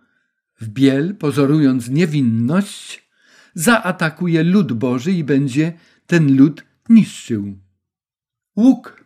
w 0.61 0.67
biel, 0.67 1.15
pozorując 1.15 1.89
niewinność, 1.89 3.09
zaatakuje 3.53 4.43
lud 4.43 4.73
Boży 4.73 5.11
i 5.11 5.23
będzie 5.23 5.73
ten 6.07 6.37
lud 6.37 6.65
niszczył. 6.89 7.57
Łuk 8.55 9.05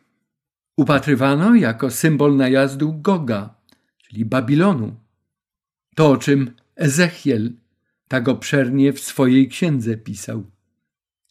upatrywano 0.78 1.56
jako 1.56 1.92
symbol 1.92 2.36
najazdu 2.36 2.94
Goga, 3.02 3.56
czyli 3.98 4.26
Babilonu. 4.26 5.09
To, 6.00 6.10
o 6.10 6.18
czym 6.18 6.52
Ezechiel 6.76 7.54
tak 8.08 8.28
obszernie 8.28 8.94
w 8.94 9.00
swojej 9.00 9.50
księdze 9.50 9.98
pisał. 9.98 10.44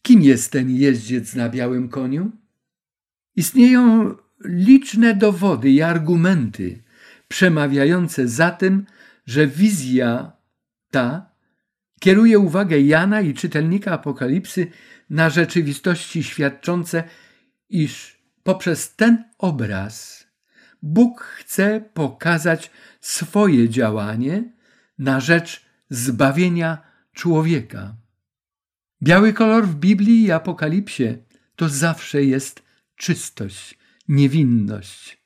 Kim 0.01 0.21
jest 0.21 0.51
ten 0.51 0.69
jeździec 0.69 1.35
na 1.35 1.49
białym 1.49 1.89
koniu? 1.89 2.31
Istnieją 3.35 4.15
liczne 4.45 5.15
dowody 5.15 5.69
i 5.69 5.81
argumenty 5.81 6.83
przemawiające 7.27 8.27
za 8.27 8.51
tym, 8.51 8.85
że 9.25 9.47
wizja 9.47 10.31
ta 10.91 11.31
kieruje 11.99 12.39
uwagę 12.39 12.81
Jana 12.81 13.21
i 13.21 13.33
czytelnika 13.33 13.91
Apokalipsy 13.91 14.67
na 15.09 15.29
rzeczywistości 15.29 16.23
świadczące, 16.23 17.03
iż 17.69 18.21
poprzez 18.43 18.95
ten 18.95 19.23
obraz 19.37 20.27
Bóg 20.81 21.21
chce 21.21 21.81
pokazać 21.93 22.71
swoje 23.01 23.69
działanie 23.69 24.58
na 24.99 25.19
rzecz 25.19 25.65
zbawienia 25.89 26.77
człowieka. 27.13 27.95
Biały 29.03 29.33
kolor 29.33 29.67
w 29.67 29.75
Biblii 29.75 30.23
i 30.23 30.31
Apokalipsie 30.31 31.17
to 31.55 31.69
zawsze 31.69 32.23
jest 32.23 32.61
czystość, 32.95 33.77
niewinność. 34.07 35.23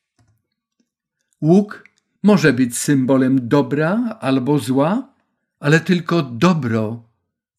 Łuk 1.42 1.84
może 2.24 2.53
być 2.53 2.77
symbolem 2.77 3.48
dobra 3.48 4.18
albo 4.22 4.60
zła, 4.60 5.13
ale 5.60 5.80
tylko 5.80 6.22
dobro 6.22 7.10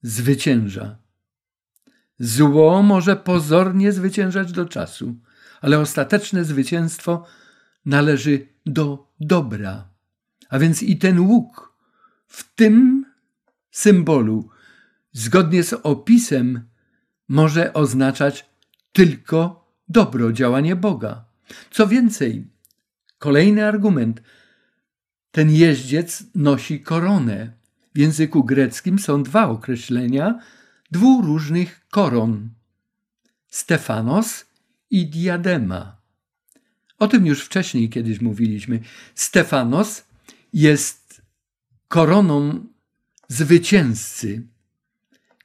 zwycięża. 0.03 0.99
Zło 2.19 2.83
może 2.83 3.17
pozornie 3.17 3.93
zwyciężać 3.93 4.53
do 4.53 4.67
czasu, 4.67 5.15
ale 5.61 5.79
ostateczne 5.79 6.45
zwycięstwo 6.45 7.27
należy 7.87 8.49
do 8.67 9.13
dobra. 9.21 9.89
A 10.49 10.59
więc 10.59 10.83
i 10.83 10.97
ten 10.97 11.21
łuk 11.21 11.74
w 12.27 12.55
tym 12.55 13.05
symbolu, 13.71 14.49
zgodnie 15.13 15.63
z 15.63 15.73
opisem, 15.73 16.69
może 17.29 17.73
oznaczać 17.73 18.47
tylko 18.93 19.65
dobro, 19.89 20.33
działanie 20.33 20.77
Boga. 20.77 21.25
Co 21.71 21.87
więcej, 21.87 22.47
kolejny 23.19 23.67
argument. 23.67 24.23
Ten 25.31 25.51
jeździec 25.51 26.25
nosi 26.35 26.81
koronę. 26.81 27.53
W 27.95 27.99
języku 27.99 28.45
greckim 28.45 28.99
są 28.99 29.23
dwa 29.23 29.49
określenia 29.49 30.39
dwóch 30.91 31.25
różnych 31.25 31.87
koron: 31.91 32.51
Stefanos 33.49 34.47
i 34.91 35.07
diadema. 35.07 35.97
O 36.99 37.09
tym 37.09 37.27
już 37.27 37.45
wcześniej 37.45 37.91
kiedyś 37.91 38.21
mówiliśmy. 38.21 38.81
Stefanos 39.15 40.05
jest 40.53 41.04
koroną 41.95 42.67
zwycięzcy, 43.29 44.43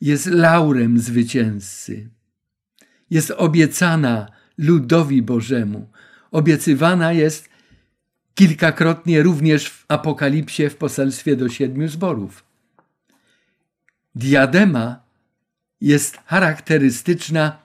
jest 0.01 0.25
laurem 0.25 0.99
zwycięzcy, 0.99 2.09
jest 3.09 3.31
obiecana 3.31 4.31
ludowi 4.57 5.21
Bożemu. 5.21 5.89
Obiecywana 6.31 7.13
jest 7.13 7.49
kilkakrotnie 8.35 9.23
również 9.23 9.69
w 9.69 9.85
Apokalipsie 9.87 10.69
w 10.69 10.75
poselstwie 10.75 11.35
do 11.35 11.49
siedmiu 11.49 11.87
zborów. 11.87 12.43
Diadema 14.15 15.03
jest 15.81 16.17
charakterystyczna 16.25 17.59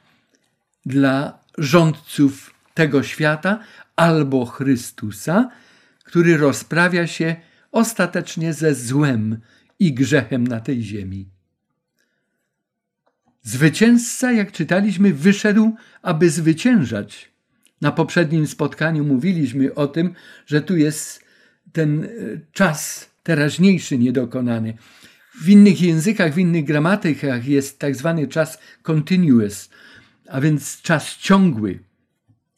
dla 0.87 1.39
rządców 1.59 2.55
tego 2.75 3.03
świata 3.03 3.59
albo 3.97 4.47
Chrystusa, 4.47 5.51
który 6.05 6.37
rozprawia 6.37 7.07
się 7.07 7.37
ostatecznie 7.75 8.53
ze 8.53 8.75
złem 8.75 9.39
i 9.79 9.95
grzechem 9.95 10.47
na 10.47 10.61
tej 10.61 10.83
ziemi. 10.83 11.29
Zwycięzca, 13.43 14.33
jak 14.33 14.53
czytaliśmy, 14.53 15.15
wyszedł, 15.15 15.75
aby 16.03 16.31
zwyciężać. 16.31 17.33
Na 17.81 17.93
poprzednim 17.93 18.47
spotkaniu 18.47 19.05
mówiliśmy 19.05 19.75
o 19.75 19.87
tym, 19.87 20.15
że 20.47 20.63
tu 20.63 20.77
jest 20.77 21.25
ten 21.73 22.05
e, 22.05 22.09
czas 22.53 23.11
teraźniejszy 23.23 23.99
niedokonany. 23.99 24.75
W 25.41 25.49
innych 25.49 25.83
językach, 25.83 26.35
w 26.35 26.39
innych 26.39 26.65
gramatykach 26.65 27.47
jest 27.47 27.79
tak 27.79 27.97
zwany 27.97 28.29
czas 28.29 28.59
continuous, 28.83 29.71
a 30.29 30.41
więc 30.41 30.83
czas 30.83 31.17
ciągły. 31.17 31.79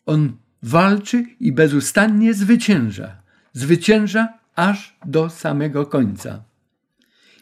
On 0.07 0.37
walczy 0.63 1.25
i 1.41 1.53
bezustannie 1.53 2.35
zwycięża. 2.35 3.23
Zwycięża 3.53 4.36
aż 4.57 4.97
do 5.05 5.31
samego 5.31 5.87
końca. 5.87 6.43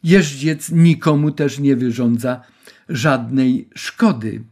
Jeździec 0.05 0.71
nikomu 0.71 1.31
też 1.31 1.59
nie 1.59 1.77
wyrządza 1.77 2.43
żadnej 2.89 3.69
szkody. 3.75 4.45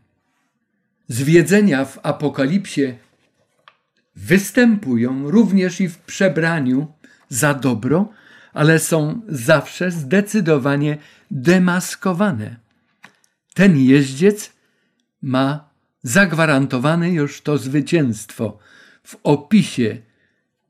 Zwiedzenia 1.08 1.84
w 1.84 1.98
Apokalipsie 2.02 2.94
występują 4.16 5.30
również 5.30 5.80
i 5.80 5.88
w 5.88 5.98
przebraniu 5.98 6.92
za 7.28 7.54
dobro, 7.54 8.08
ale 8.52 8.78
są 8.78 9.20
zawsze 9.28 9.90
zdecydowanie 9.90 10.98
demaskowane. 11.30 12.56
Ten 13.54 13.78
jeździec 13.78 14.52
ma 15.22 15.68
zagwarantowane 16.02 17.10
już 17.10 17.40
to 17.40 17.58
zwycięstwo. 17.58 18.58
W 19.02 19.16
opisie 19.22 19.98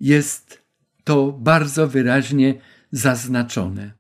jest 0.01 0.62
to 1.05 1.33
bardzo 1.33 1.89
wyraźnie 1.89 2.55
zaznaczone. 2.93 3.93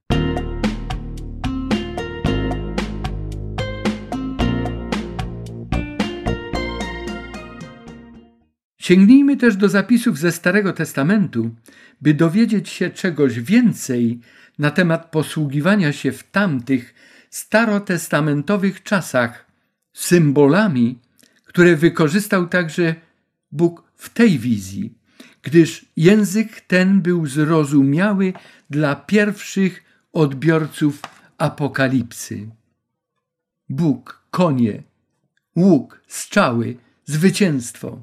Sięgnijmy 8.81 9.37
też 9.37 9.57
do 9.57 9.69
zapisów 9.69 10.19
ze 10.19 10.33
Starego 10.33 10.73
Testamentu, 10.73 11.51
by 12.01 12.15
dowiedzieć 12.15 12.69
się 12.69 12.91
czegoś 12.91 13.41
więcej 13.41 14.21
na 14.59 14.71
temat 14.71 15.11
posługiwania 15.11 15.93
się 15.93 16.12
w 16.12 16.23
tamtych 16.31 16.95
starotestamentowych 17.31 18.83
czasach 18.83 19.47
symbolami, 19.93 20.99
które 21.45 21.77
wykorzystał 21.77 22.49
także 22.49 22.95
Bóg 23.53 23.93
w 23.97 24.11
tej 24.11 24.38
wizji, 24.38 24.95
gdyż 25.42 25.85
język 25.96 26.61
ten 26.61 27.00
był 27.00 27.26
zrozumiały 27.26 28.33
dla 28.70 28.96
pierwszych 28.96 29.83
odbiorców 30.12 31.02
apokalipsy. 31.38 32.48
Bóg, 33.68 34.22
konie, 34.31 34.83
łuk, 35.57 36.00
strzały, 36.07 36.76
zwycięstwo. 37.05 38.02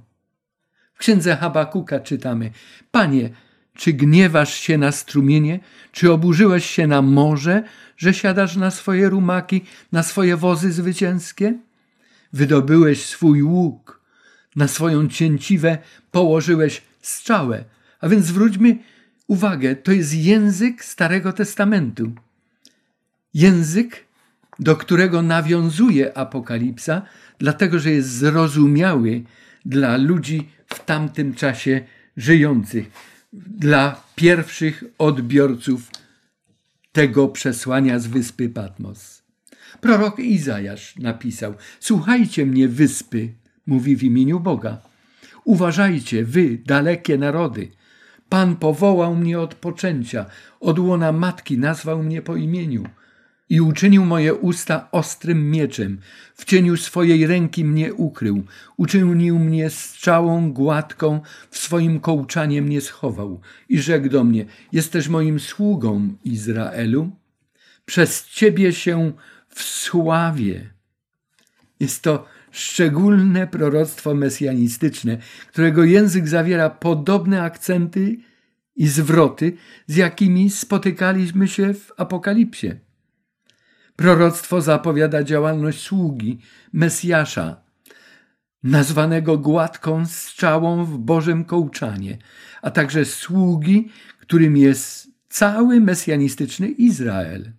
W 0.93 0.99
księdze 0.99 1.35
Habakuka 1.35 1.99
czytamy: 1.99 2.51
Panie, 2.91 3.29
czy 3.73 3.93
gniewasz 3.93 4.53
się 4.53 4.77
na 4.77 4.91
strumienie? 4.91 5.59
Czy 5.91 6.11
oburzyłeś 6.11 6.65
się 6.65 6.87
na 6.87 7.01
morze, 7.01 7.63
że 7.97 8.13
siadasz 8.13 8.55
na 8.55 8.71
swoje 8.71 9.09
rumaki, 9.09 9.61
na 9.91 10.03
swoje 10.03 10.37
wozy 10.37 10.71
zwycięskie? 10.71 11.53
Wydobyłeś 12.33 13.05
swój 13.05 13.43
łuk, 13.43 14.01
na 14.55 14.67
swoją 14.67 15.07
cięciwę 15.07 15.77
położyłeś 16.11 16.81
strzałę. 17.01 17.63
A 18.01 18.09
więc 18.09 18.25
zwróćmy 18.25 18.77
uwagę, 19.27 19.75
to 19.75 19.91
jest 19.91 20.13
język 20.13 20.85
Starego 20.85 21.33
Testamentu. 21.33 22.11
Język, 23.33 24.05
do 24.59 24.75
którego 24.75 25.21
nawiązuje 25.21 26.17
Apokalipsa, 26.17 27.01
dlatego 27.39 27.79
że 27.79 27.91
jest 27.91 28.09
zrozumiały 28.09 29.23
dla 29.65 29.97
ludzi 29.97 30.49
w 30.67 30.85
tamtym 30.85 31.33
czasie 31.33 31.81
żyjących, 32.17 32.91
dla 33.33 34.03
pierwszych 34.15 34.83
odbiorców 34.97 35.91
tego 36.91 37.27
przesłania 37.27 37.99
z 37.99 38.07
wyspy 38.07 38.49
Patmos. 38.49 39.23
Prorok 39.81 40.19
Izajasz 40.19 40.95
napisał: 40.95 41.53
Słuchajcie 41.79 42.45
mnie, 42.45 42.67
wyspy, 42.67 43.33
mówi 43.65 43.95
w 43.95 44.03
imieniu 44.03 44.39
Boga. 44.39 44.88
Uważajcie, 45.49 46.25
wy, 46.25 46.57
dalekie 46.65 47.17
narody. 47.17 47.71
Pan 48.29 48.55
powołał 48.55 49.15
mnie 49.15 49.39
od 49.39 49.55
poczęcia, 49.55 50.25
od 50.59 50.79
łona 50.79 51.11
matki 51.11 51.57
nazwał 51.57 52.03
mnie 52.03 52.21
po 52.21 52.35
imieniu 52.35 52.83
i 53.49 53.61
uczynił 53.61 54.05
moje 54.05 54.33
usta 54.33 54.91
ostrym 54.91 55.51
mieczem, 55.51 55.99
w 56.35 56.45
cieniu 56.45 56.77
swojej 56.77 57.27
ręki 57.27 57.65
mnie 57.65 57.93
ukrył, 57.93 58.43
uczynił 58.77 59.39
mnie 59.39 59.69
strzałą 59.69 60.53
gładką, 60.53 61.21
w 61.49 61.57
swoim 61.57 61.99
kołczanie 61.99 62.61
mnie 62.61 62.81
schował 62.81 63.41
i 63.69 63.79
rzekł 63.79 64.09
do 64.09 64.23
mnie, 64.23 64.45
jesteś 64.71 65.07
moim 65.07 65.39
sługą, 65.39 66.15
Izraelu, 66.23 67.11
przez 67.85 68.27
ciebie 68.27 68.73
się 68.73 69.11
wsławię. 69.47 70.69
Jest 71.79 72.01
to 72.01 72.25
szczególne 72.51 73.47
proroctwo 73.47 74.15
mesjanistyczne, 74.15 75.17
którego 75.47 75.83
język 75.83 76.27
zawiera 76.27 76.69
podobne 76.69 77.41
akcenty 77.41 78.17
i 78.75 78.87
zwroty, 78.87 79.53
z 79.87 79.95
jakimi 79.95 80.49
spotykaliśmy 80.49 81.47
się 81.47 81.73
w 81.73 81.91
Apokalipsie. 81.97 82.71
Proroctwo 83.95 84.61
zapowiada 84.61 85.23
działalność 85.23 85.81
sługi, 85.81 86.39
Mesjasza, 86.73 87.61
nazwanego 88.63 89.37
gładką 89.37 90.05
strzałą 90.05 90.85
w 90.85 90.97
Bożym 90.97 91.45
kołczanie, 91.45 92.17
a 92.61 92.71
także 92.71 93.05
sługi, 93.05 93.89
którym 94.19 94.57
jest 94.57 95.07
cały 95.29 95.79
mesjanistyczny 95.79 96.67
Izrael. 96.67 97.51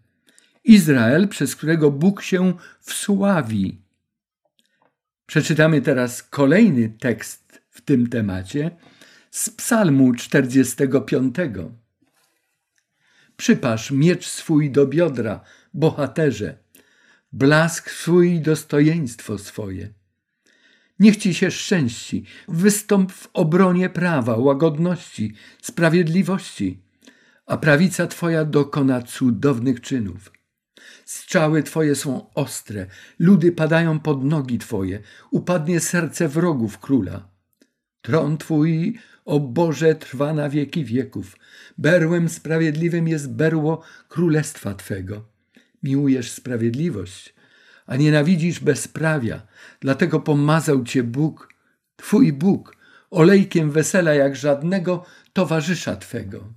Izrael, 0.65 1.29
przez 1.29 1.57
którego 1.57 1.91
Bóg 1.91 2.23
się 2.23 2.53
wsławi. 2.81 3.83
Przeczytamy 5.31 5.81
teraz 5.81 6.23
kolejny 6.23 6.89
tekst 6.89 7.63
w 7.71 7.81
tym 7.81 8.07
temacie 8.07 8.71
z 9.31 9.51
Psalmu 9.51 10.13
45. 10.15 11.35
Przypasz 13.37 13.91
miecz 13.91 14.27
swój 14.27 14.71
do 14.71 14.87
biodra, 14.87 15.41
bohaterze, 15.75 16.59
blask 17.33 17.91
swój 17.91 18.35
i 18.35 18.41
dostojeństwo 18.41 19.39
swoje. 19.39 19.89
Niech 20.99 21.17
ci 21.17 21.35
się 21.35 21.51
szczęści, 21.51 22.25
wystąp 22.49 23.13
w 23.13 23.29
obronie 23.33 23.89
prawa, 23.89 24.37
łagodności, 24.37 25.35
sprawiedliwości, 25.63 26.83
a 27.47 27.57
prawica 27.57 28.07
twoja 28.07 28.45
dokona 28.45 29.03
cudownych 29.03 29.81
czynów. 29.81 30.40
Strzały 31.05 31.63
Twoje 31.63 31.95
są 31.95 32.35
ostre, 32.35 32.87
ludy 33.19 33.53
padają 33.53 34.01
pod 34.01 34.25
nogi 34.25 34.59
Twoje, 34.59 35.01
upadnie 35.31 35.81
serce 35.81 36.29
wrogów 36.29 36.79
króla. 36.79 37.29
Tron 38.03 38.39
Twój, 38.39 38.99
o 39.25 39.41
Boże, 39.41 39.95
trwa 39.95 40.35
na 40.35 40.49
wieki 40.49 40.85
wieków. 40.85 41.37
Berłem 41.79 42.29
sprawiedliwym 42.29 43.09
jest 43.09 43.33
berło 43.33 43.83
królestwa 44.09 44.75
Twego. 44.75 45.25
Miłujesz 45.83 46.31
sprawiedliwość, 46.31 47.35
a 47.87 47.97
nienawidzisz 47.97 48.61
bezprawia, 48.61 49.47
dlatego 49.81 50.21
pomazał 50.21 50.85
Cię 50.85 51.03
Bóg, 51.03 51.55
Twój 51.97 52.33
Bóg, 52.33 52.77
olejkiem 53.11 53.71
wesela 53.71 54.15
jak 54.15 54.37
żadnego 54.37 55.05
towarzysza 55.33 55.97
Twego. 55.97 56.53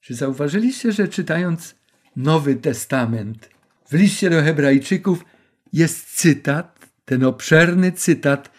Czy 0.00 0.14
zauważyliście, 0.14 0.92
że 0.92 1.08
czytając 1.08 1.74
Nowy 2.16 2.56
Testament. 2.56 3.48
W 3.88 3.92
liście 3.92 4.30
do 4.30 4.42
Hebrajczyków 4.42 5.24
jest 5.72 6.16
cytat, 6.16 6.86
ten 7.04 7.24
obszerny 7.24 7.92
cytat 7.92 8.50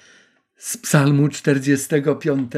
z 0.57 0.77
Psalmu 0.77 1.29
45. 1.29 2.51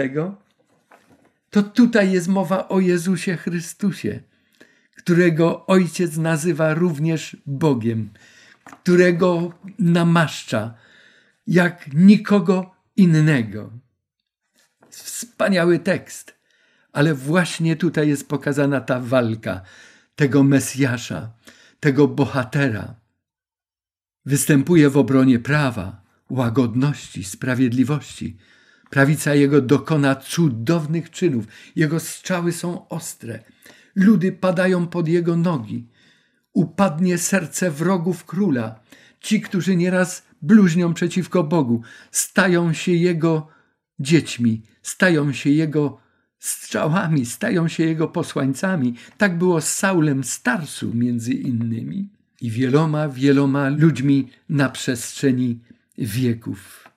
To 1.50 1.64
tutaj 1.64 2.12
jest 2.12 2.28
mowa 2.28 2.68
o 2.68 2.80
Jezusie 2.80 3.38
Chrystusie, 3.38 4.20
którego 4.96 5.66
Ojciec 5.66 6.18
nazywa 6.18 6.74
również 6.74 7.38
Bogiem, 7.46 8.10
którego 8.64 9.52
namaszcza 9.80 10.74
jak 11.48 11.94
nikogo 11.94 12.76
innego. 12.96 13.72
Wspaniały 14.90 15.80
tekst, 15.80 16.36
ale 16.94 17.14
właśnie 17.14 17.76
tutaj 17.76 18.08
jest 18.08 18.30
pokazana 18.30 18.82
ta 18.82 19.00
walka 19.00 19.62
tego 20.16 20.44
Mesjasza, 20.44 21.34
tego 21.80 22.08
bohatera. 22.08 22.96
Występuje 24.26 24.90
w 24.90 24.98
obronie 24.98 25.40
prawa, 25.40 26.02
łagodności, 26.30 27.24
sprawiedliwości. 27.24 28.38
Prawica 28.90 29.36
jego 29.36 29.62
dokona 29.62 30.16
cudownych 30.16 31.10
czynów, 31.12 31.46
jego 31.76 32.00
strzały 32.00 32.52
są 32.52 32.88
ostre. 32.88 33.44
Ludy 33.96 34.32
padają 34.32 34.88
pod 34.88 35.08
jego 35.08 35.38
nogi. 35.38 35.88
Upadnie 36.54 37.18
serce 37.18 37.72
wrogów 37.72 38.26
króla. 38.26 38.80
Ci, 39.20 39.42
którzy 39.42 39.76
nieraz 39.76 40.24
bluźnią 40.42 40.94
przeciwko 40.94 41.44
Bogu, 41.44 41.82
stają 42.12 42.74
się 42.74 42.92
jego 42.92 43.48
dziećmi, 44.00 44.64
stają 44.82 45.34
się 45.34 45.50
jego 45.50 46.05
strzałami 46.48 47.26
stają 47.26 47.68
się 47.68 47.84
jego 47.84 48.08
posłańcami. 48.08 48.96
Tak 49.18 49.38
było 49.38 49.62
z 49.62 49.74
Saulem 49.74 50.24
Starsu 50.24 50.94
między 50.94 51.34
innymi 51.34 52.10
i 52.42 52.52
wieloma, 52.52 53.10
wieloma 53.10 53.70
ludźmi 53.70 54.30
na 54.50 54.70
przestrzeni 54.70 55.60
wieków. 55.98 56.90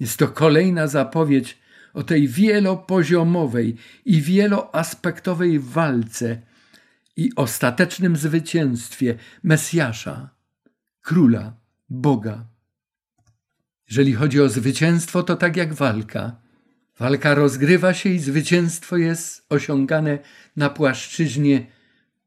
Jest 0.00 0.18
to 0.18 0.28
kolejna 0.28 0.86
zapowiedź 0.86 1.58
o 1.94 2.02
tej 2.02 2.28
wielopoziomowej 2.28 3.76
i 4.04 4.20
wieloaspektowej 4.22 5.60
walce 5.60 6.42
i 7.16 7.32
ostatecznym 7.36 8.16
zwycięstwie 8.16 9.18
Mesjasza, 9.42 10.30
Króla, 11.02 11.54
Boga. 11.88 12.44
Jeżeli 13.88 14.12
chodzi 14.12 14.40
o 14.40 14.48
zwycięstwo, 14.48 15.22
to 15.22 15.36
tak 15.36 15.56
jak 15.56 15.74
walka. 15.74 16.45
Walka 16.98 17.34
rozgrywa 17.34 17.94
się 17.94 18.08
i 18.08 18.18
zwycięstwo 18.18 18.96
jest 18.96 19.46
osiągane 19.48 20.18
na 20.56 20.70
płaszczyźnie 20.70 21.66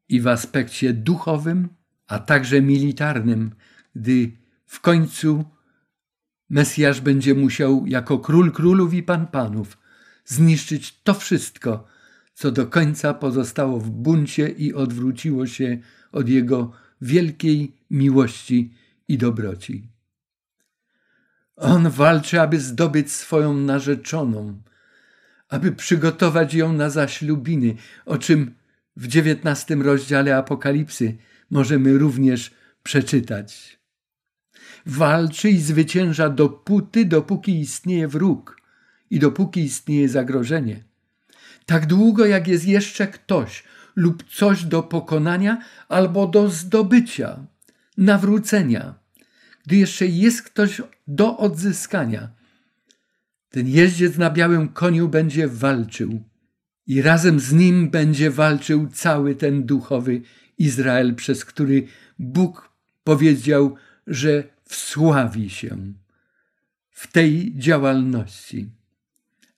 i 0.08 0.20
w 0.20 0.26
aspekcie 0.28 0.92
duchowym, 0.92 1.68
a 2.06 2.18
także 2.18 2.62
militarnym, 2.62 3.54
gdy 3.94 4.30
w 4.66 4.80
końcu 4.80 5.44
Mesjasz 6.50 7.00
będzie 7.00 7.34
musiał 7.34 7.86
jako 7.86 8.18
król 8.18 8.52
królów 8.52 8.94
i 8.94 9.02
pan 9.02 9.26
panów 9.26 9.78
zniszczyć 10.24 11.00
to 11.02 11.14
wszystko, 11.14 11.86
co 12.34 12.50
do 12.50 12.66
końca 12.66 13.14
pozostało 13.14 13.80
w 13.80 13.90
buncie 13.90 14.48
i 14.48 14.74
odwróciło 14.74 15.46
się 15.46 15.78
od 16.12 16.28
jego 16.28 16.72
wielkiej 17.00 17.76
miłości 17.90 18.74
i 19.08 19.18
dobroci. 19.18 19.88
On 21.60 21.90
walczy, 21.90 22.40
aby 22.40 22.60
zdobyć 22.60 23.12
swoją 23.12 23.54
narzeczoną, 23.54 24.62
aby 25.48 25.72
przygotować 25.72 26.54
ją 26.54 26.72
na 26.72 26.90
zaślubiny, 26.90 27.74
o 28.06 28.18
czym 28.18 28.54
w 28.96 29.06
dziewiętnastym 29.06 29.82
rozdziale 29.82 30.36
Apokalipsy 30.36 31.16
możemy 31.50 31.98
również 31.98 32.50
przeczytać. 32.82 33.78
Walczy 34.86 35.50
i 35.50 35.58
zwycięża 35.58 36.28
dopóty, 36.28 37.04
dopóki 37.04 37.60
istnieje 37.60 38.08
wróg 38.08 38.60
i 39.10 39.18
dopóki 39.18 39.60
istnieje 39.60 40.08
zagrożenie. 40.08 40.84
Tak 41.66 41.86
długo, 41.86 42.26
jak 42.26 42.48
jest 42.48 42.66
jeszcze 42.66 43.06
ktoś 43.06 43.64
lub 43.96 44.24
coś 44.30 44.64
do 44.64 44.82
pokonania 44.82 45.62
albo 45.88 46.26
do 46.26 46.48
zdobycia, 46.48 47.46
nawrócenia, 47.96 48.94
gdy 49.66 49.76
jeszcze 49.76 50.06
jest 50.06 50.42
ktoś 50.42 50.82
do 51.06 51.36
odzyskania. 51.38 52.30
Ten 53.50 53.68
jeździec 53.68 54.18
na 54.18 54.30
białym 54.30 54.68
koniu 54.68 55.08
będzie 55.08 55.48
walczył 55.48 56.22
i 56.86 57.02
razem 57.02 57.40
z 57.40 57.52
nim 57.52 57.90
będzie 57.90 58.30
walczył 58.30 58.88
cały 58.92 59.34
ten 59.34 59.66
duchowy 59.66 60.22
Izrael, 60.58 61.14
przez 61.14 61.44
który 61.44 61.86
Bóg 62.18 62.70
powiedział, 63.04 63.76
że 64.06 64.44
wsławi 64.64 65.50
się 65.50 65.92
w 66.90 67.12
tej 67.12 67.54
działalności. 67.56 68.70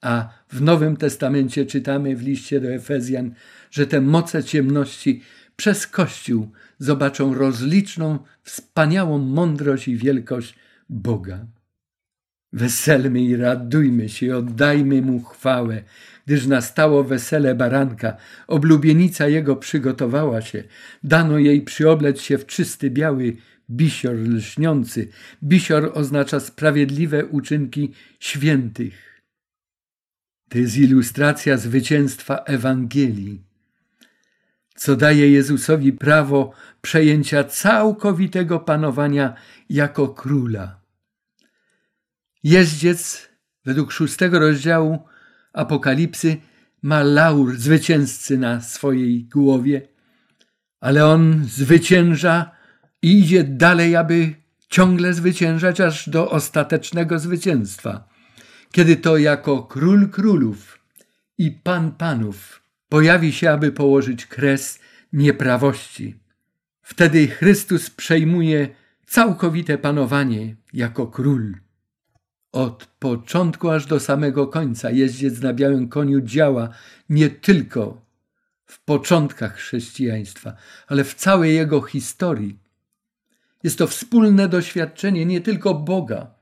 A 0.01 0.29
w 0.49 0.61
Nowym 0.61 0.97
Testamencie 0.97 1.67
czytamy 1.67 2.17
w 2.17 2.23
liście 2.23 2.61
do 2.61 2.69
Efezjan, 2.69 3.35
że 3.71 3.87
te 3.87 4.01
moce 4.01 4.45
ciemności 4.45 5.23
przez 5.57 5.87
Kościół 5.87 6.51
zobaczą 6.79 7.35
rozliczną, 7.35 8.19
wspaniałą 8.43 9.19
mądrość 9.19 9.88
i 9.88 9.97
wielkość 9.97 10.55
Boga. 10.88 11.47
Weselmy 12.53 13.21
i 13.21 13.37
radujmy 13.37 14.09
się, 14.09 14.37
oddajmy 14.37 15.03
Mu 15.03 15.23
chwałę, 15.23 15.83
gdyż 16.27 16.47
nastało 16.47 17.05
wesele 17.05 17.55
baranka, 17.55 18.17
oblubienica 18.47 19.29
Jego 19.29 19.57
przygotowała 19.57 20.41
się, 20.41 20.65
dano 21.05 21.38
jej 21.38 21.62
przyobleć 21.62 22.21
się 22.21 22.38
w 22.38 22.47
czysty 22.47 22.91
biały 22.91 23.37
bisior 23.71 24.15
lśniący. 24.15 25.09
Bisior 25.43 25.91
oznacza 25.95 26.41
sprawiedliwe 26.41 27.27
uczynki 27.27 27.93
świętych. 28.21 29.23
To 30.49 30.59
jest 30.59 30.77
ilustracja 30.77 31.57
zwycięstwa 31.57 32.37
Ewangelii, 32.37 33.41
co 34.83 34.97
daje 34.97 35.31
Jezusowi 35.31 35.92
prawo 35.92 36.53
przejęcia 36.81 37.45
całkowitego 37.45 38.61
panowania 38.61 39.35
jako 39.68 40.09
króla. 40.09 40.81
Jeździec, 42.45 43.29
według 43.64 43.92
szóstego 43.92 44.38
rozdziału 44.38 44.99
Apokalipsy, 45.53 46.37
ma 46.83 47.03
laur 47.03 47.57
zwycięzcy 47.57 48.38
na 48.38 48.61
swojej 48.61 49.25
głowie, 49.25 49.88
ale 50.81 51.07
on 51.07 51.45
zwycięża 51.45 52.51
i 53.03 53.18
idzie 53.18 53.45
dalej, 53.45 53.97
aby 53.97 54.35
ciągle 54.68 55.14
zwyciężać 55.14 55.81
aż 55.81 56.09
do 56.09 56.31
ostatecznego 56.31 57.18
zwycięstwa, 57.18 58.09
kiedy 58.73 58.97
to 58.97 59.16
jako 59.16 59.62
król 59.62 60.11
królów 60.11 60.79
i 61.38 61.51
pan 61.51 61.92
panów 61.92 62.62
pojawi 62.92 63.33
się, 63.33 63.50
aby 63.50 63.72
położyć 63.72 64.26
kres 64.26 64.78
nieprawości. 65.12 66.20
Wtedy 66.83 67.28
Chrystus 67.28 67.90
przejmuje 67.90 68.68
całkowite 69.07 69.78
panowanie 69.78 70.57
jako 70.72 71.07
król. 71.07 71.57
Od 72.52 72.87
początku 72.98 73.70
aż 73.70 73.87
do 73.87 74.00
samego 74.00 74.46
końca 74.46 74.90
jeździec 74.90 75.40
na 75.40 75.55
białym 75.55 75.88
koniu 75.88 76.20
działa 76.20 76.68
nie 77.09 77.31
tylko 77.31 78.07
w 78.64 78.85
początkach 78.85 79.55
chrześcijaństwa, 79.57 80.57
ale 80.87 81.05
w 81.05 81.14
całej 81.14 81.55
jego 81.55 81.83
historii. 81.83 82.59
Jest 83.62 83.78
to 83.78 83.87
wspólne 83.87 84.48
doświadczenie 84.48 85.26
nie 85.26 85.40
tylko 85.40 85.74
Boga, 85.74 86.35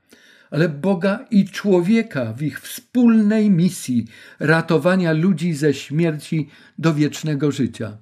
ale 0.51 0.69
Boga 0.69 1.25
i 1.31 1.45
człowieka 1.45 2.33
w 2.33 2.41
ich 2.41 2.61
wspólnej 2.61 3.49
misji 3.49 4.07
ratowania 4.39 5.11
ludzi 5.11 5.53
ze 5.53 5.73
śmierci 5.73 6.49
do 6.77 6.93
wiecznego 6.93 7.51
życia, 7.51 7.97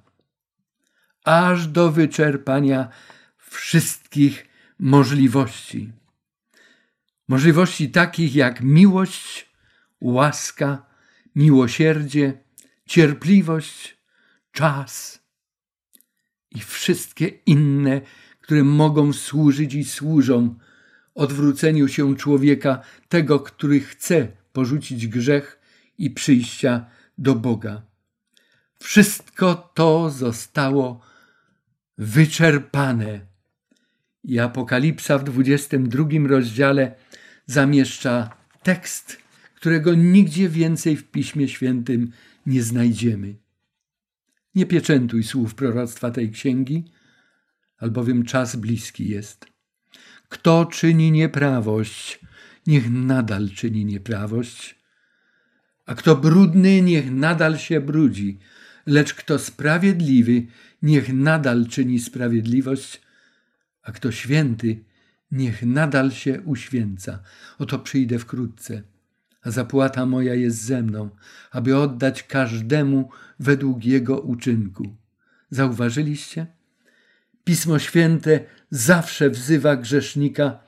aż 1.24 1.66
do 1.66 1.90
wyczerpania 1.90 2.88
wszystkich 3.36 4.46
możliwości. 4.78 5.92
Możliwości 7.28 7.90
takich 7.90 8.34
jak 8.34 8.60
miłość, 8.60 9.50
łaska, 10.00 10.86
miłosierdzie, 11.34 12.38
cierpliwość, 12.86 13.96
czas 14.52 15.22
i 16.50 16.60
wszystkie 16.60 17.26
inne, 17.26 18.00
które 18.40 18.64
mogą 18.64 19.12
służyć 19.12 19.74
i 19.74 19.84
służą 19.84 20.54
odwróceniu 21.20 21.88
się 21.88 22.16
człowieka, 22.16 22.82
tego, 23.08 23.40
który 23.40 23.80
chce 23.80 24.28
porzucić 24.52 25.06
grzech 25.06 25.60
i 25.98 26.10
przyjścia 26.10 26.86
do 27.18 27.34
Boga. 27.34 27.82
Wszystko 28.78 29.70
to 29.74 30.10
zostało 30.10 31.00
wyczerpane. 31.98 33.20
I 34.24 34.38
Apokalipsa 34.38 35.18
w 35.18 35.24
22 35.24 36.04
rozdziale 36.28 36.94
zamieszcza 37.46 38.30
tekst, 38.62 39.18
którego 39.54 39.94
nigdzie 39.94 40.48
więcej 40.48 40.96
w 40.96 41.10
Piśmie 41.10 41.48
Świętym 41.48 42.12
nie 42.46 42.62
znajdziemy. 42.62 43.34
Nie 44.54 44.66
pieczętuj 44.66 45.24
słów 45.24 45.54
proroctwa 45.54 46.10
tej 46.10 46.30
księgi, 46.30 46.84
albowiem 47.78 48.24
czas 48.24 48.56
bliski 48.56 49.08
jest. 49.08 49.49
Kto 50.30 50.66
czyni 50.66 51.12
nieprawość, 51.12 52.20
niech 52.66 52.90
nadal 52.90 53.48
czyni 53.48 53.84
nieprawość, 53.84 54.78
a 55.86 55.94
kto 55.94 56.16
brudny, 56.16 56.82
niech 56.82 57.10
nadal 57.10 57.58
się 57.58 57.80
brudzi, 57.80 58.38
lecz 58.86 59.14
kto 59.14 59.38
sprawiedliwy, 59.38 60.46
niech 60.82 61.12
nadal 61.12 61.66
czyni 61.66 61.98
sprawiedliwość, 61.98 63.00
a 63.82 63.92
kto 63.92 64.12
święty, 64.12 64.84
niech 65.32 65.62
nadal 65.62 66.10
się 66.10 66.40
uświęca. 66.40 67.22
Oto 67.58 67.78
przyjdę 67.78 68.18
wkrótce, 68.18 68.82
a 69.42 69.50
zapłata 69.50 70.06
moja 70.06 70.34
jest 70.34 70.62
ze 70.62 70.82
mną, 70.82 71.10
aby 71.50 71.76
oddać 71.76 72.22
każdemu 72.22 73.10
według 73.40 73.84
jego 73.84 74.20
uczynku. 74.20 74.96
Zauważyliście? 75.50 76.59
Pismo 77.44 77.78
Święte 77.78 78.44
zawsze 78.70 79.30
wzywa 79.30 79.76
grzesznika, 79.76 80.58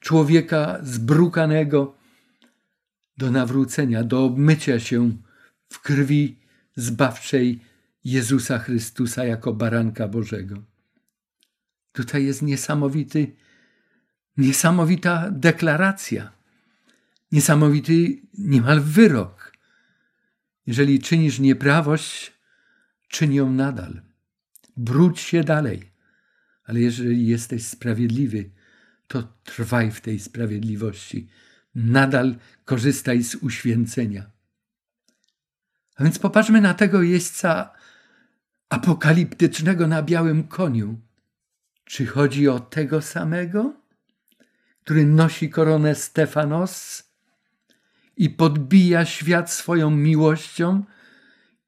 człowieka 0.00 0.78
zbrukanego, 0.82 2.00
do 3.16 3.30
nawrócenia, 3.30 4.04
do 4.04 4.24
obmycia 4.24 4.80
się 4.80 5.16
w 5.68 5.80
krwi 5.80 6.38
zbawczej 6.76 7.60
Jezusa 8.04 8.58
Chrystusa 8.58 9.24
jako 9.24 9.52
baranka 9.52 10.08
Bożego. 10.08 10.62
Tutaj 11.92 12.24
jest 12.24 12.42
niesamowity, 12.42 13.36
niesamowita 14.36 15.30
deklaracja, 15.30 16.32
niesamowity 17.32 18.22
niemal 18.38 18.80
wyrok. 18.80 19.52
Jeżeli 20.66 21.00
czynisz 21.00 21.38
nieprawość, 21.38 22.32
czyń 23.08 23.34
ją 23.34 23.52
nadal. 23.52 24.00
Brudź 24.76 25.20
się 25.20 25.44
dalej. 25.44 25.89
Ale 26.70 26.80
jeżeli 26.80 27.26
jesteś 27.26 27.66
sprawiedliwy, 27.66 28.50
to 29.06 29.22
trwaj 29.44 29.90
w 29.90 30.00
tej 30.00 30.20
sprawiedliwości. 30.20 31.28
Nadal 31.74 32.36
korzystaj 32.64 33.22
z 33.22 33.34
uświęcenia. 33.34 34.30
A 35.96 36.04
więc 36.04 36.18
popatrzmy 36.18 36.60
na 36.60 36.74
tego 36.74 37.02
jeźdźca 37.02 37.72
apokaliptycznego 38.68 39.86
na 39.86 40.02
białym 40.02 40.44
koniu. 40.44 41.00
Czy 41.84 42.06
chodzi 42.06 42.48
o 42.48 42.60
tego 42.60 43.02
samego, 43.02 43.74
który 44.84 45.06
nosi 45.06 45.50
koronę 45.50 45.94
Stefanos 45.94 47.02
i 48.16 48.30
podbija 48.30 49.04
świat 49.04 49.52
swoją 49.52 49.90
miłością 49.90 50.84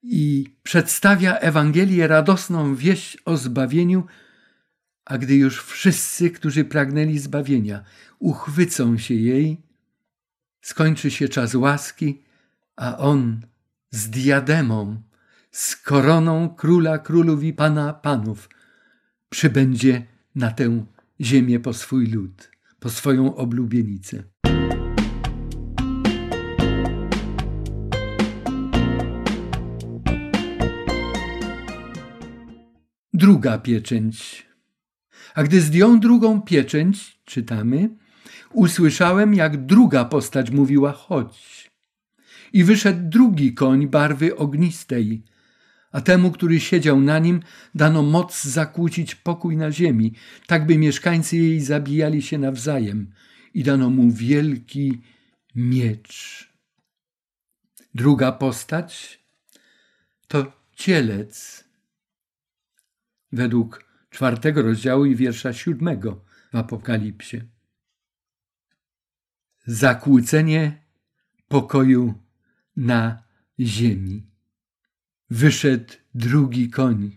i 0.02 0.56
przedstawia 0.62 1.38
Ewangelię 1.38 2.06
radosną 2.06 2.74
wieść 2.76 3.18
o 3.24 3.36
zbawieniu, 3.36 4.06
a 5.04 5.18
gdy 5.18 5.36
już 5.36 5.62
wszyscy, 5.64 6.30
którzy 6.30 6.64
pragnęli 6.64 7.18
zbawienia, 7.18 7.84
uchwycą 8.18 8.98
się 8.98 9.14
jej, 9.14 9.60
skończy 10.60 11.10
się 11.10 11.28
czas 11.28 11.54
łaski, 11.54 12.22
a 12.76 12.98
on 12.98 13.40
z 13.90 14.10
diademą, 14.10 15.02
z 15.50 15.76
koroną 15.76 16.48
króla 16.48 16.98
królów 16.98 17.42
i 17.42 17.52
pana 17.52 17.92
panów 17.92 18.48
przybędzie 19.28 20.06
na 20.34 20.50
tę 20.50 20.86
ziemię 21.20 21.60
po 21.60 21.72
swój 21.72 22.06
lud, 22.06 22.50
po 22.80 22.90
swoją 22.90 23.36
oblubienicę. 23.36 24.22
Druga 33.14 33.58
pieczęć. 33.58 34.46
A 35.34 35.42
gdy 35.42 35.60
zdjął 35.60 35.98
drugą 35.98 36.42
pieczęć, 36.42 37.18
czytamy, 37.24 37.88
usłyszałem, 38.52 39.34
jak 39.34 39.66
druga 39.66 40.04
postać 40.04 40.50
mówiła: 40.50 40.92
chodź. 40.92 41.70
I 42.52 42.64
wyszedł 42.64 43.10
drugi 43.10 43.54
koń 43.54 43.88
barwy 43.88 44.36
ognistej, 44.36 45.22
a 45.92 46.00
temu, 46.00 46.30
który 46.30 46.60
siedział 46.60 47.00
na 47.00 47.18
nim, 47.18 47.40
dano 47.74 48.02
moc 48.02 48.44
zakłócić 48.44 49.14
pokój 49.14 49.56
na 49.56 49.72
ziemi, 49.72 50.14
tak 50.46 50.66
by 50.66 50.78
mieszkańcy 50.78 51.36
jej 51.36 51.60
zabijali 51.60 52.22
się 52.22 52.38
nawzajem, 52.38 53.12
i 53.54 53.62
dano 53.62 53.90
mu 53.90 54.10
wielki 54.10 55.00
miecz. 55.54 56.48
Druga 57.94 58.32
postać 58.32 59.20
to 60.28 60.52
cielec. 60.76 61.64
Według 63.32 63.91
czwartego 64.12 64.62
rozdziału 64.62 65.04
i 65.04 65.16
wiersza 65.16 65.52
siódmego 65.52 66.24
w 66.52 66.56
Apokalipsie. 66.56 67.40
Zakłócenie 69.66 70.82
pokoju 71.48 72.14
na 72.76 73.22
ziemi. 73.60 74.26
Wyszedł 75.30 75.94
drugi 76.14 76.70
koń, 76.70 77.14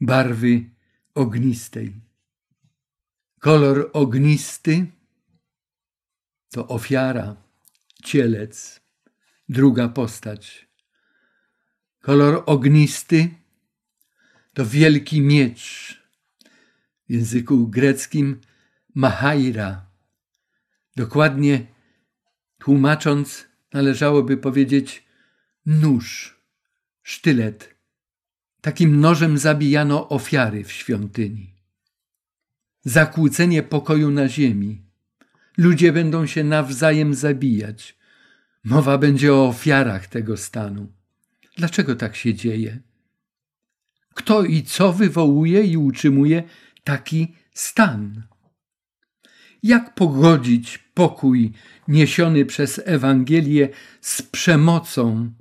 barwy 0.00 0.70
ognistej. 1.14 2.00
Kolor 3.38 3.90
ognisty 3.92 4.86
to 6.50 6.68
ofiara, 6.68 7.36
cielec, 8.04 8.80
druga 9.48 9.88
postać. 9.88 10.68
Kolor 12.00 12.42
ognisty 12.46 13.37
to 14.58 14.66
wielki 14.66 15.20
miecz, 15.20 15.94
w 17.08 17.12
języku 17.12 17.68
greckim 17.68 18.40
mahaira. 18.94 19.86
Dokładnie 20.96 21.66
tłumacząc, 22.58 23.46
należałoby 23.72 24.36
powiedzieć 24.36 25.04
nóż, 25.66 26.36
sztylet. 27.02 27.74
Takim 28.60 29.00
nożem 29.00 29.38
zabijano 29.38 30.08
ofiary 30.08 30.64
w 30.64 30.72
świątyni. 30.72 31.54
Zakłócenie 32.84 33.62
pokoju 33.62 34.10
na 34.10 34.28
ziemi. 34.28 34.82
Ludzie 35.56 35.92
będą 35.92 36.26
się 36.26 36.44
nawzajem 36.44 37.14
zabijać. 37.14 37.98
Mowa 38.64 38.98
będzie 38.98 39.34
o 39.34 39.48
ofiarach 39.48 40.06
tego 40.06 40.36
stanu. 40.36 40.92
Dlaczego 41.56 41.96
tak 41.96 42.16
się 42.16 42.34
dzieje? 42.34 42.87
Kto 44.18 44.44
i 44.44 44.62
co 44.62 44.92
wywołuje 44.92 45.64
i 45.64 45.76
utrzymuje 45.76 46.42
taki 46.84 47.34
stan? 47.54 48.22
Jak 49.62 49.94
pogodzić 49.94 50.78
pokój 50.94 51.52
niesiony 51.88 52.44
przez 52.44 52.80
Ewangelię 52.84 53.68
z 54.00 54.22
przemocą, 54.22 55.32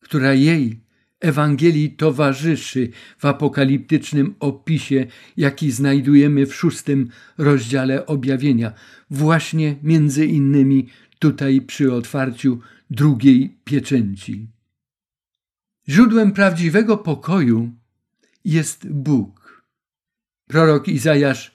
która 0.00 0.34
jej 0.34 0.80
Ewangelii 1.20 1.90
towarzyszy 1.90 2.90
w 3.18 3.24
apokaliptycznym 3.24 4.34
opisie, 4.40 5.06
jaki 5.36 5.70
znajdujemy 5.70 6.46
w 6.46 6.54
szóstym 6.54 7.08
rozdziale 7.38 8.06
objawienia, 8.06 8.72
właśnie 9.10 9.76
między 9.82 10.26
innymi 10.26 10.88
tutaj 11.18 11.60
przy 11.60 11.92
otwarciu 11.92 12.60
drugiej 12.90 13.56
pieczęci. 13.64 14.53
Źródłem 15.88 16.32
prawdziwego 16.32 16.96
pokoju 16.96 17.72
jest 18.44 18.92
Bóg. 18.92 19.64
Prorok 20.46 20.88
Izajasz 20.88 21.54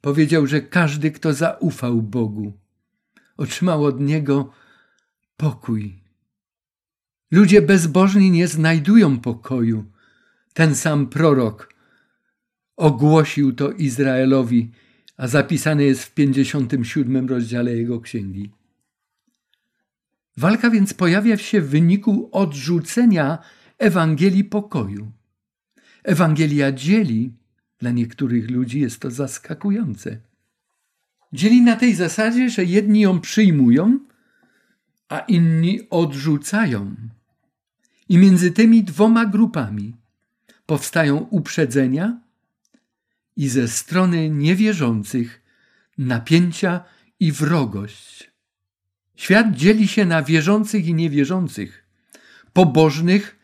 powiedział, 0.00 0.46
że 0.46 0.60
każdy, 0.60 1.10
kto 1.10 1.34
zaufał 1.34 2.02
Bogu, 2.02 2.52
otrzymał 3.36 3.84
od 3.84 4.00
Niego 4.00 4.52
pokój. 5.36 6.00
Ludzie 7.30 7.62
bezbożni 7.62 8.30
nie 8.30 8.48
znajdują 8.48 9.20
pokoju. 9.20 9.84
Ten 10.52 10.74
sam 10.74 11.06
prorok 11.06 11.74
ogłosił 12.76 13.52
to 13.52 13.72
Izraelowi, 13.72 14.70
a 15.16 15.28
zapisane 15.28 15.84
jest 15.84 16.04
w 16.04 16.14
57 16.14 17.28
rozdziale 17.28 17.76
jego 17.76 18.00
księgi. 18.00 18.50
Walka 20.36 20.70
więc 20.70 20.94
pojawia 20.94 21.36
się 21.36 21.60
w 21.60 21.70
wyniku 21.70 22.28
odrzucenia 22.32 23.38
Ewangelii 23.78 24.44
pokoju. 24.44 25.12
Ewangelia 26.04 26.72
dzieli, 26.72 27.32
dla 27.78 27.90
niektórych 27.90 28.50
ludzi 28.50 28.80
jest 28.80 29.00
to 29.00 29.10
zaskakujące. 29.10 30.20
Dzieli 31.32 31.62
na 31.62 31.76
tej 31.76 31.94
zasadzie, 31.94 32.50
że 32.50 32.64
jedni 32.64 33.00
ją 33.00 33.20
przyjmują, 33.20 33.98
a 35.08 35.18
inni 35.18 35.80
odrzucają. 35.90 36.94
I 38.08 38.18
między 38.18 38.50
tymi 38.50 38.84
dwoma 38.84 39.26
grupami 39.26 39.94
powstają 40.66 41.16
uprzedzenia 41.16 42.20
i 43.36 43.48
ze 43.48 43.68
strony 43.68 44.30
niewierzących 44.30 45.42
napięcia 45.98 46.84
i 47.20 47.32
wrogość. 47.32 48.30
Świat 49.16 49.54
dzieli 49.54 49.88
się 49.88 50.04
na 50.04 50.22
wierzących 50.22 50.86
i 50.86 50.94
niewierzących, 50.94 51.84
pobożnych 52.52 53.37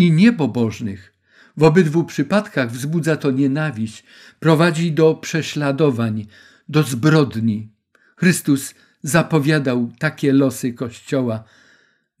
i 0.00 0.12
niepobożnych. 0.12 1.12
W 1.56 1.62
obydwu 1.62 2.04
przypadkach 2.04 2.70
wzbudza 2.72 3.16
to 3.16 3.30
nienawiść, 3.30 4.04
prowadzi 4.38 4.92
do 4.92 5.14
prześladowań, 5.14 6.26
do 6.68 6.82
zbrodni. 6.82 7.68
Chrystus 8.16 8.74
zapowiadał 9.02 9.92
takie 9.98 10.32
losy 10.32 10.72
Kościoła, 10.72 11.44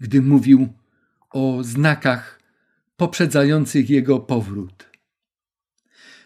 gdy 0.00 0.22
mówił 0.22 0.68
o 1.30 1.58
znakach 1.62 2.40
poprzedzających 2.96 3.90
jego 3.90 4.20
powrót. 4.20 4.90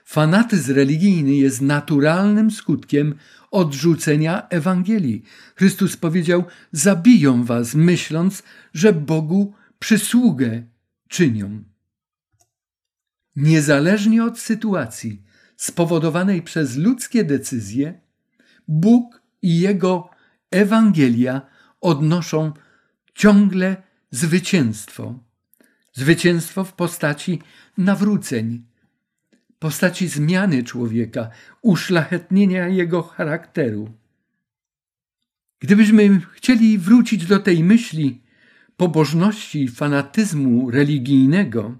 Fanatyzm 0.04 0.74
religijny 0.74 1.34
jest 1.34 1.60
naturalnym 1.60 2.50
skutkiem 2.50 3.14
odrzucenia 3.50 4.48
Ewangelii. 4.48 5.22
Chrystus 5.56 5.96
powiedział: 5.96 6.44
Zabiją 6.72 7.44
was, 7.44 7.74
myśląc, 7.74 8.42
że 8.72 8.92
Bogu 8.92 9.54
przysługę 9.78 10.73
czynią. 11.08 11.64
Niezależnie 13.36 14.24
od 14.24 14.38
sytuacji 14.38 15.22
spowodowanej 15.56 16.42
przez 16.42 16.76
ludzkie 16.76 17.24
decyzje, 17.24 18.00
Bóg 18.68 19.22
i 19.42 19.60
Jego 19.60 20.10
Ewangelia 20.50 21.42
odnoszą 21.80 22.52
ciągle 23.14 23.76
zwycięstwo. 24.10 25.18
Zwycięstwo 25.92 26.64
w 26.64 26.72
postaci 26.72 27.42
nawróceń, 27.78 28.64
postaci 29.58 30.08
zmiany 30.08 30.62
człowieka, 30.62 31.30
uszlachetnienia 31.62 32.68
jego 32.68 33.02
charakteru. 33.02 33.92
Gdybyśmy 35.60 36.20
chcieli 36.32 36.78
wrócić 36.78 37.26
do 37.26 37.38
tej 37.38 37.64
myśli 37.64 38.23
pobożności 38.76 39.62
i 39.62 39.68
fanatyzmu 39.68 40.70
religijnego, 40.70 41.78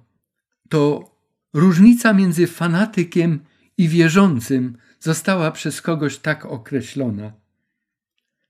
to 0.68 1.11
różnica 1.52 2.12
między 2.12 2.46
fanatykiem 2.46 3.40
i 3.78 3.88
wierzącym 3.88 4.76
została 5.00 5.50
przez 5.50 5.83
kogoś 5.83 6.18
tak 6.18 6.46
określona. 6.46 7.33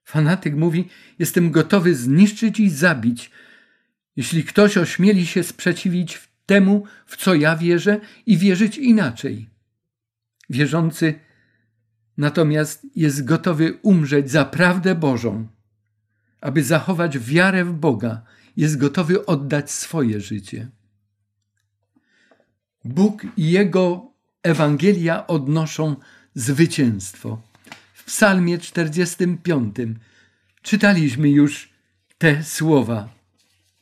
Fanatyk 0.04 0.54
mówi: 0.54 0.88
Jestem 1.18 1.50
gotowy 1.50 1.94
zniszczyć 1.94 2.61
i 2.61 2.70
zabić, 2.70 3.30
jeśli 4.16 4.44
ktoś 4.44 4.76
ośmieli 4.76 5.26
się 5.26 5.42
sprzeciwić 5.42 6.20
temu, 6.46 6.85
w 7.07 7.16
co 7.16 7.35
ja 7.35 7.57
wierzę 7.57 8.00
i 8.26 8.38
wierzyć 8.38 8.78
inaczej. 8.78 9.48
Wierzący 10.50 11.14
natomiast 12.16 12.87
jest 12.96 13.24
gotowy 13.24 13.78
umrzeć 13.83 14.30
za 14.30 14.44
prawdę 14.44 14.94
Bożą, 14.94 15.46
aby 16.44 16.64
zachować 16.64 17.18
wiarę 17.18 17.64
w 17.64 17.72
Boga, 17.72 18.22
jest 18.57 18.76
gotowy 18.76 19.26
oddać 19.26 19.70
swoje 19.70 20.20
życie. 20.20 20.68
Bóg 22.85 23.22
i 23.37 23.50
Jego 23.50 24.12
Ewangelia 24.42 25.26
odnoszą 25.26 25.96
zwycięstwo. 26.35 27.42
W 27.94 28.04
Psalmie 28.04 28.59
45 28.59 29.76
czytaliśmy 30.62 31.30
już 31.30 31.72
te 32.18 32.44
słowa. 32.44 33.09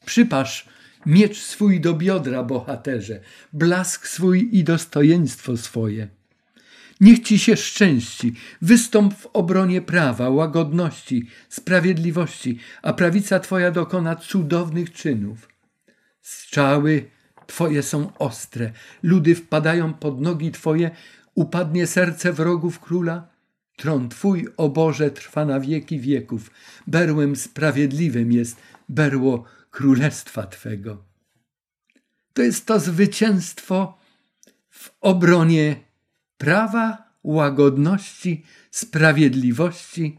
Przypasz 0.05 0.68
miecz 1.07 1.42
swój 1.42 1.81
do 1.81 1.94
biodra, 1.94 2.42
bohaterze, 2.42 3.20
blask 3.53 4.07
swój 4.07 4.48
i 4.53 4.64
dostojeństwo 4.64 5.57
swoje. 5.57 6.09
Niech 7.00 7.20
ci 7.20 7.38
się 7.38 7.57
szczęści, 7.57 8.35
wystąp 8.62 9.14
w 9.14 9.26
obronie 9.26 9.80
prawa, 9.80 10.30
łagodności, 10.30 11.26
sprawiedliwości, 11.49 12.59
a 12.82 12.93
prawica 12.93 13.40
twoja 13.40 13.70
dokona 13.70 14.16
cudownych 14.16 14.93
czynów. 14.93 15.49
Strzały 16.20 17.11
twoje 17.47 17.82
są 17.82 18.12
ostre, 18.18 18.72
ludy 19.03 19.34
wpadają 19.34 19.95
pod 19.95 20.20
nogi 20.20 20.51
twoje, 20.51 20.90
upadnie 21.34 21.86
serce 21.86 22.32
wrogów 22.32 22.80
króla. 22.80 23.32
Tron 23.76 24.09
twój, 24.09 24.49
o 24.57 24.68
Boże, 24.68 25.11
trwa 25.11 25.45
na 25.45 25.61
wieki 25.61 26.01
wieków. 26.01 26.51
Berłem 26.86 27.36
sprawiedliwym 27.36 28.32
jest 28.32 28.57
berło 28.88 29.45
królestwa 29.70 30.47
Twego. 30.47 31.05
To 32.32 32.43
jest 32.43 32.66
to 32.66 32.80
zwycięstwo 32.80 33.99
w 34.70 34.90
obronie 35.01 35.76
prawa, 36.43 37.12
łagodności, 37.22 38.43
sprawiedliwości 38.70 40.18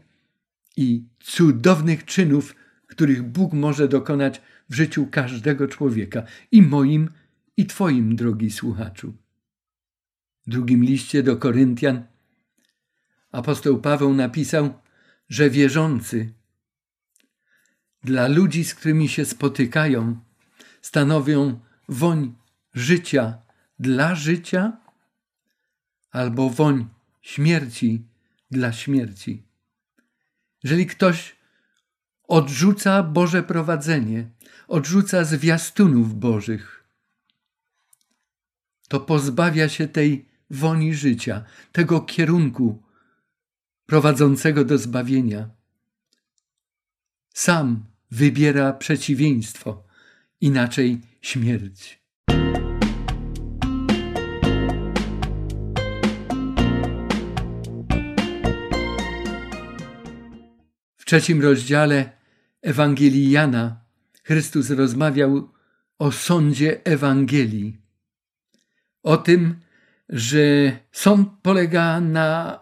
i 0.76 1.04
cudownych 1.20 2.04
czynów, 2.04 2.54
których 2.86 3.22
Bóg 3.22 3.52
może 3.52 3.88
dokonać 3.88 4.40
w 4.70 4.74
życiu 4.74 5.06
każdego 5.10 5.68
człowieka, 5.68 6.22
i 6.52 6.62
moim, 6.62 7.10
i 7.56 7.66
Twoim, 7.66 8.16
drogi 8.16 8.50
słuchaczu. 8.50 9.12
W 10.46 10.50
drugim 10.50 10.84
liście 10.84 11.22
do 11.22 11.36
Koryntian 11.36 12.04
apostoł 13.32 13.80
Paweł 13.80 14.14
napisał, 14.14 14.74
że 15.28 15.50
wierzący 15.50 16.32
dla 18.04 18.28
ludzi, 18.28 18.64
z 18.64 18.74
którymi 18.74 19.08
się 19.08 19.24
spotykają, 19.24 20.20
stanowią 20.82 21.60
woń 21.88 22.34
życia 22.74 23.38
dla 23.78 24.14
życia 24.14 24.83
albo 26.14 26.50
woń 26.50 26.88
śmierci 27.22 28.02
dla 28.50 28.72
śmierci. 28.72 29.42
Jeżeli 30.62 30.86
ktoś 30.86 31.36
odrzuca 32.28 33.02
Boże 33.02 33.42
prowadzenie, 33.42 34.30
odrzuca 34.68 35.24
zwiastunów 35.24 36.18
Bożych, 36.18 36.84
to 38.88 39.00
pozbawia 39.00 39.68
się 39.68 39.88
tej 39.88 40.28
woni 40.50 40.94
życia, 40.94 41.44
tego 41.72 42.00
kierunku 42.00 42.82
prowadzącego 43.86 44.64
do 44.64 44.78
zbawienia. 44.78 45.50
Sam 47.34 47.84
wybiera 48.10 48.72
przeciwieństwo, 48.72 49.84
inaczej 50.40 51.00
śmierć. 51.20 52.04
Trzecim 61.14 61.42
rozdziale 61.42 62.10
Ewangelii 62.62 63.30
Jana 63.30 63.80
Chrystus 64.24 64.70
rozmawiał 64.70 65.48
o 65.98 66.12
sądzie 66.12 66.84
Ewangelii. 66.84 67.80
O 69.02 69.16
tym, 69.16 69.54
że 70.08 70.72
sąd 70.92 71.28
polega 71.42 72.00
na 72.00 72.60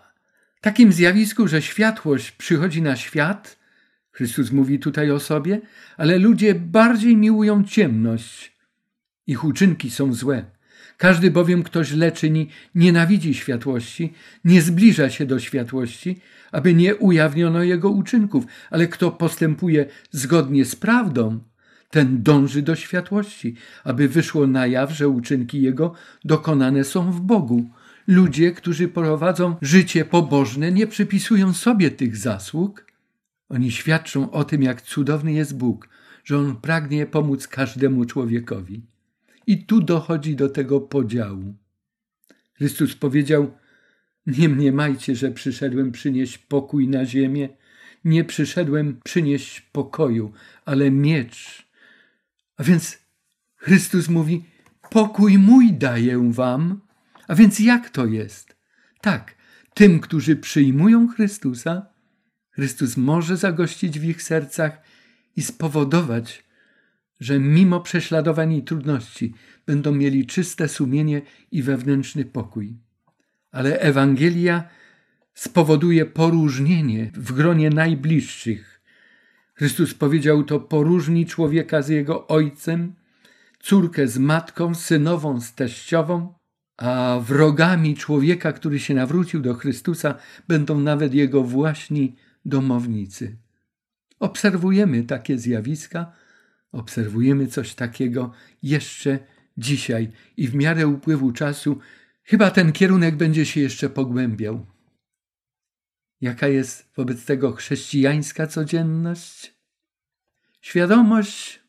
takim 0.60 0.92
zjawisku, 0.92 1.48
że 1.48 1.62
światłość 1.62 2.32
przychodzi 2.32 2.82
na 2.82 2.96
świat. 2.96 3.58
Chrystus 4.10 4.50
mówi 4.50 4.78
tutaj 4.78 5.10
o 5.10 5.20
sobie, 5.20 5.60
ale 5.96 6.18
ludzie 6.18 6.54
bardziej 6.54 7.16
miłują 7.16 7.64
ciemność. 7.64 8.56
Ich 9.26 9.44
uczynki 9.44 9.90
są 9.90 10.14
złe. 10.14 10.44
Każdy 10.96 11.30
bowiem, 11.30 11.62
kto 11.62 11.84
źle 11.84 12.12
czyni, 12.12 12.48
nienawidzi 12.74 13.34
światłości, 13.34 14.12
nie 14.44 14.62
zbliża 14.62 15.10
się 15.10 15.26
do 15.26 15.38
światłości, 15.38 16.20
aby 16.52 16.74
nie 16.74 16.96
ujawniono 16.96 17.62
jego 17.62 17.90
uczynków, 17.90 18.44
ale 18.70 18.86
kto 18.86 19.10
postępuje 19.10 19.86
zgodnie 20.10 20.64
z 20.64 20.76
prawdą, 20.76 21.40
ten 21.90 22.22
dąży 22.22 22.62
do 22.62 22.76
światłości, 22.76 23.56
aby 23.84 24.08
wyszło 24.08 24.46
na 24.46 24.66
jaw, 24.66 24.92
że 24.92 25.08
uczynki 25.08 25.62
jego 25.62 25.94
dokonane 26.24 26.84
są 26.84 27.12
w 27.12 27.20
Bogu. 27.20 27.70
Ludzie, 28.06 28.52
którzy 28.52 28.88
prowadzą 28.88 29.56
życie 29.62 30.04
pobożne, 30.04 30.72
nie 30.72 30.86
przypisują 30.86 31.52
sobie 31.52 31.90
tych 31.90 32.16
zasług. 32.16 32.86
Oni 33.48 33.70
świadczą 33.70 34.30
o 34.30 34.44
tym, 34.44 34.62
jak 34.62 34.82
cudowny 34.82 35.32
jest 35.32 35.56
Bóg, 35.56 35.88
że 36.24 36.38
On 36.38 36.56
pragnie 36.56 37.06
pomóc 37.06 37.48
każdemu 37.48 38.04
człowiekowi. 38.04 38.91
I 39.46 39.66
tu 39.66 39.80
dochodzi 39.80 40.36
do 40.36 40.48
tego 40.48 40.80
podziału. 40.80 41.54
Chrystus 42.54 42.94
powiedział: 42.94 43.52
Nie 44.26 44.48
mniemajcie, 44.48 45.16
że 45.16 45.30
przyszedłem 45.30 45.92
przynieść 45.92 46.38
pokój 46.38 46.88
na 46.88 47.06
ziemię. 47.06 47.48
Nie 48.04 48.24
przyszedłem 48.24 49.00
przynieść 49.04 49.60
pokoju, 49.60 50.32
ale 50.64 50.90
miecz. 50.90 51.66
A 52.56 52.64
więc 52.64 52.98
Chrystus 53.56 54.08
mówi: 54.08 54.44
Pokój 54.90 55.38
mój 55.38 55.72
daję 55.72 56.32
wam. 56.32 56.80
A 57.28 57.34
więc 57.34 57.60
jak 57.60 57.90
to 57.90 58.06
jest? 58.06 58.56
Tak, 59.00 59.34
tym, 59.74 60.00
którzy 60.00 60.36
przyjmują 60.36 61.08
Chrystusa, 61.08 61.86
Chrystus 62.50 62.96
może 62.96 63.36
zagościć 63.36 64.00
w 64.00 64.04
ich 64.04 64.22
sercach 64.22 64.82
i 65.36 65.42
spowodować, 65.42 66.44
że 67.22 67.38
mimo 67.38 67.80
prześladowań 67.80 68.52
i 68.52 68.62
trudności 68.62 69.34
będą 69.66 69.92
mieli 69.92 70.26
czyste 70.26 70.68
sumienie 70.68 71.22
i 71.50 71.62
wewnętrzny 71.62 72.24
pokój. 72.24 72.76
Ale 73.52 73.80
Ewangelia 73.80 74.68
spowoduje 75.34 76.06
poróżnienie 76.06 77.10
w 77.14 77.32
gronie 77.32 77.70
najbliższych. 77.70 78.82
Chrystus 79.54 79.94
powiedział 79.94 80.44
to: 80.44 80.60
poróżni 80.60 81.26
człowieka 81.26 81.82
z 81.82 81.88
jego 81.88 82.26
ojcem, 82.26 82.94
córkę 83.60 84.08
z 84.08 84.18
matką, 84.18 84.74
synową 84.74 85.40
z 85.40 85.54
teściową, 85.54 86.34
a 86.76 87.20
wrogami 87.22 87.96
człowieka, 87.96 88.52
który 88.52 88.80
się 88.80 88.94
nawrócił 88.94 89.40
do 89.40 89.54
Chrystusa, 89.54 90.14
będą 90.48 90.80
nawet 90.80 91.14
jego 91.14 91.42
właśnie 91.42 92.08
domownicy. 92.44 93.36
Obserwujemy 94.20 95.02
takie 95.02 95.38
zjawiska 95.38 96.21
Obserwujemy 96.72 97.46
coś 97.46 97.74
takiego 97.74 98.32
jeszcze 98.62 99.18
dzisiaj 99.58 100.12
i 100.36 100.48
w 100.48 100.54
miarę 100.54 100.86
upływu 100.86 101.32
czasu 101.32 101.78
chyba 102.24 102.50
ten 102.50 102.72
kierunek 102.72 103.16
będzie 103.16 103.46
się 103.46 103.60
jeszcze 103.60 103.90
pogłębiał. 103.90 104.66
Jaka 106.20 106.48
jest 106.48 106.92
wobec 106.96 107.24
tego 107.24 107.52
chrześcijańska 107.52 108.46
codzienność? 108.46 109.54
Świadomość, 110.60 111.60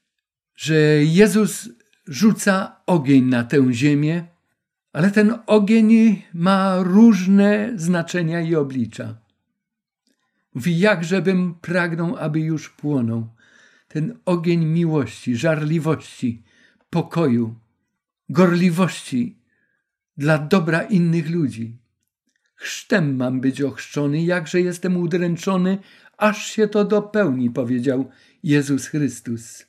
że 0.56 0.76
Jezus 1.04 1.70
rzuca 2.08 2.82
ogień 2.86 3.24
na 3.24 3.44
tę 3.44 3.74
ziemię, 3.74 4.28
ale 4.94 5.12
ten 5.12 5.40
ogień 5.46 6.22
ma 6.34 6.78
różne 6.84 7.72
znaczenia 7.76 8.42
i 8.42 8.56
oblicza. 8.56 9.18
Mówi, 10.54 10.80
jakżebym 10.80 11.56
pragnął, 11.56 12.18
aby 12.18 12.40
już 12.40 12.70
płonął 12.70 13.28
ten 13.94 14.18
ogień 14.26 14.66
miłości, 14.66 15.36
żarliwości, 15.36 16.44
pokoju, 16.90 17.56
gorliwości 18.30 19.38
dla 20.18 20.38
dobra 20.38 20.82
innych 20.82 21.30
ludzi. 21.30 21.78
Chrztem 22.56 23.16
mam 23.16 23.42
być 23.42 23.62
ochrzczony, 23.62 24.24
jakże 24.24 24.62
jestem 24.62 24.98
udręczony, 24.98 25.78
aż 26.18 26.46
się 26.46 26.68
to 26.68 26.86
dopełni, 26.86 27.50
powiedział 27.52 28.10
Jezus 28.44 28.88
Chrystus. 28.88 29.66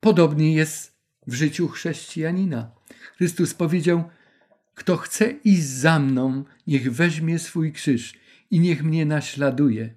Podobnie 0.00 0.54
jest 0.54 0.96
w 1.26 1.34
życiu 1.34 1.68
chrześcijanina. 1.68 2.70
Chrystus 3.16 3.54
powiedział: 3.54 4.04
Kto 4.74 4.96
chce 4.96 5.30
iść 5.30 5.66
za 5.66 5.98
mną, 5.98 6.44
niech 6.66 6.92
weźmie 6.92 7.38
swój 7.38 7.72
krzyż 7.72 8.14
i 8.50 8.60
niech 8.60 8.82
mnie 8.82 9.06
naśladuje. 9.06 9.94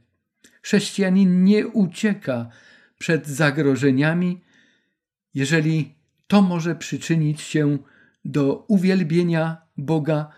Chrześcijanin 0.61 1.43
nie 1.43 1.68
ucieka 1.68 2.49
przed 2.98 3.28
zagrożeniami, 3.28 4.41
jeżeli 5.34 5.96
to 6.28 6.41
może 6.41 6.76
przyczynić 6.76 7.41
się 7.41 7.78
do 8.26 8.66
uwielbienia 8.68 9.58
Boga, 9.78 10.30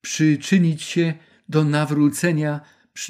przyczynić 0.00 0.82
się 0.82 1.14
do 1.48 1.64
nawrócenia 1.64 2.60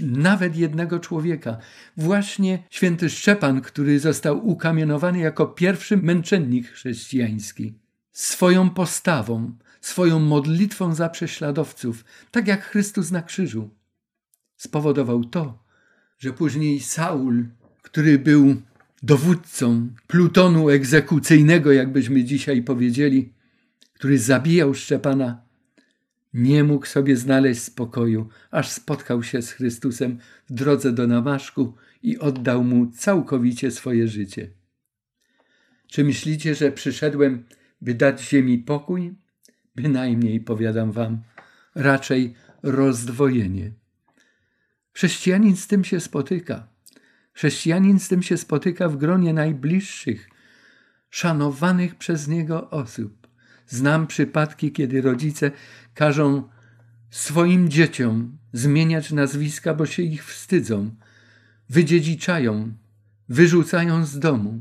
nawet 0.00 0.56
jednego 0.56 0.98
człowieka. 0.98 1.58
Właśnie 1.96 2.64
święty 2.70 3.10
Szczepan, 3.10 3.60
który 3.60 4.00
został 4.00 4.48
ukamienowany 4.48 5.18
jako 5.18 5.46
pierwszy 5.46 5.96
męczennik 5.96 6.68
chrześcijański, 6.68 7.74
swoją 8.12 8.70
postawą, 8.70 9.52
swoją 9.80 10.18
modlitwą 10.18 10.94
za 10.94 11.08
prześladowców, 11.08 12.04
tak 12.30 12.46
jak 12.46 12.64
Chrystus 12.64 13.10
na 13.10 13.22
krzyżu, 13.22 13.70
spowodował 14.56 15.24
to, 15.24 15.64
że 16.18 16.32
później 16.32 16.80
Saul, 16.80 17.46
który 17.82 18.18
był 18.18 18.62
dowódcą 19.02 19.88
plutonu 20.06 20.70
egzekucyjnego, 20.70 21.72
jakbyśmy 21.72 22.24
dzisiaj 22.24 22.62
powiedzieli, 22.62 23.32
który 23.92 24.18
zabijał 24.18 24.74
Szczepana, 24.74 25.42
nie 26.34 26.64
mógł 26.64 26.86
sobie 26.86 27.16
znaleźć 27.16 27.62
spokoju, 27.62 28.28
aż 28.50 28.68
spotkał 28.68 29.22
się 29.22 29.42
z 29.42 29.50
Chrystusem 29.50 30.18
w 30.50 30.52
drodze 30.52 30.92
do 30.92 31.06
Namaszku 31.06 31.74
i 32.02 32.18
oddał 32.18 32.64
mu 32.64 32.86
całkowicie 32.86 33.70
swoje 33.70 34.08
życie. 34.08 34.50
Czy 35.86 36.04
myślicie, 36.04 36.54
że 36.54 36.72
przyszedłem, 36.72 37.44
by 37.80 37.94
dać 37.94 38.28
ziemi 38.28 38.58
pokój? 38.58 39.14
Bynajmniej, 39.76 40.40
powiadam 40.40 40.92
wam, 40.92 41.22
raczej 41.74 42.34
rozdwojenie. 42.62 43.72
Chrześcijanin 44.92 45.56
z 45.56 45.66
tym 45.66 45.84
się 45.84 46.00
spotyka. 46.00 46.69
Chrześcijanin 47.40 48.00
z 48.00 48.08
tym 48.08 48.22
się 48.22 48.36
spotyka 48.36 48.88
w 48.88 48.96
gronie 48.96 49.34
najbliższych, 49.34 50.30
szanowanych 51.10 51.94
przez 51.94 52.28
niego 52.28 52.70
osób. 52.70 53.28
Znam 53.66 54.06
przypadki, 54.06 54.72
kiedy 54.72 55.02
rodzice 55.02 55.50
każą 55.94 56.48
swoim 57.10 57.68
dzieciom 57.68 58.38
zmieniać 58.52 59.12
nazwiska, 59.12 59.74
bo 59.74 59.86
się 59.86 60.02
ich 60.02 60.24
wstydzą, 60.24 60.94
wydziedziczają, 61.68 62.72
wyrzucają 63.28 64.04
z 64.06 64.18
domu. 64.18 64.60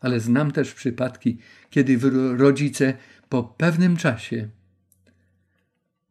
Ale 0.00 0.20
znam 0.20 0.50
też 0.50 0.74
przypadki, 0.74 1.38
kiedy 1.70 1.98
rodzice 2.36 2.96
po 3.28 3.44
pewnym 3.44 3.96
czasie 3.96 4.48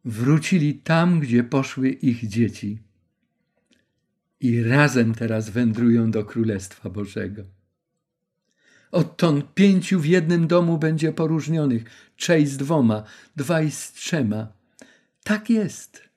wrócili 0.04 0.74
tam, 0.74 1.20
gdzie 1.20 1.44
poszły 1.44 1.88
ich 1.88 2.28
dzieci 2.28 2.82
i 4.44 4.62
razem 4.62 5.14
teraz 5.14 5.50
wędrują 5.50 6.10
do 6.10 6.24
Królestwa 6.24 6.90
Bożego. 6.90 7.42
Odtąd 8.92 9.54
pięciu 9.54 10.00
w 10.00 10.06
jednym 10.06 10.46
domu 10.46 10.78
będzie 10.78 11.12
poróżnionych, 11.12 11.84
trzej 12.16 12.46
z 12.46 12.56
dwoma, 12.56 13.04
dwaj 13.36 13.70
z 13.70 13.92
trzema. 13.92 14.52
Tak 15.22 15.50
jest. 15.50 16.08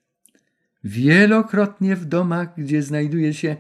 Wielokrotnie 0.84 1.96
w 1.96 2.06
domach, 2.06 2.48
gdzie 2.58 2.84
znajduje 2.84 3.34
się 3.34 3.56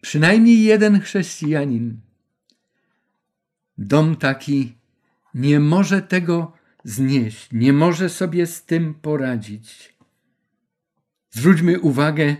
przynajmniej 0.00 0.62
jeden 0.62 1.00
chrześcijanin. 1.00 2.00
Dom 3.78 4.16
taki 4.16 4.74
nie 5.34 5.60
może 5.60 6.02
tego 6.02 6.52
znieść, 6.84 7.48
nie 7.52 7.72
może 7.72 8.08
sobie 8.08 8.46
z 8.46 8.64
tym 8.64 8.94
poradzić. 8.94 9.94
Zwróćmy 11.30 11.80
uwagę, 11.80 12.36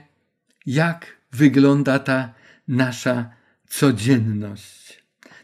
jak 0.67 1.16
wygląda 1.37 1.99
ta 1.99 2.35
nasza 2.69 3.31
codzienność, 3.69 5.03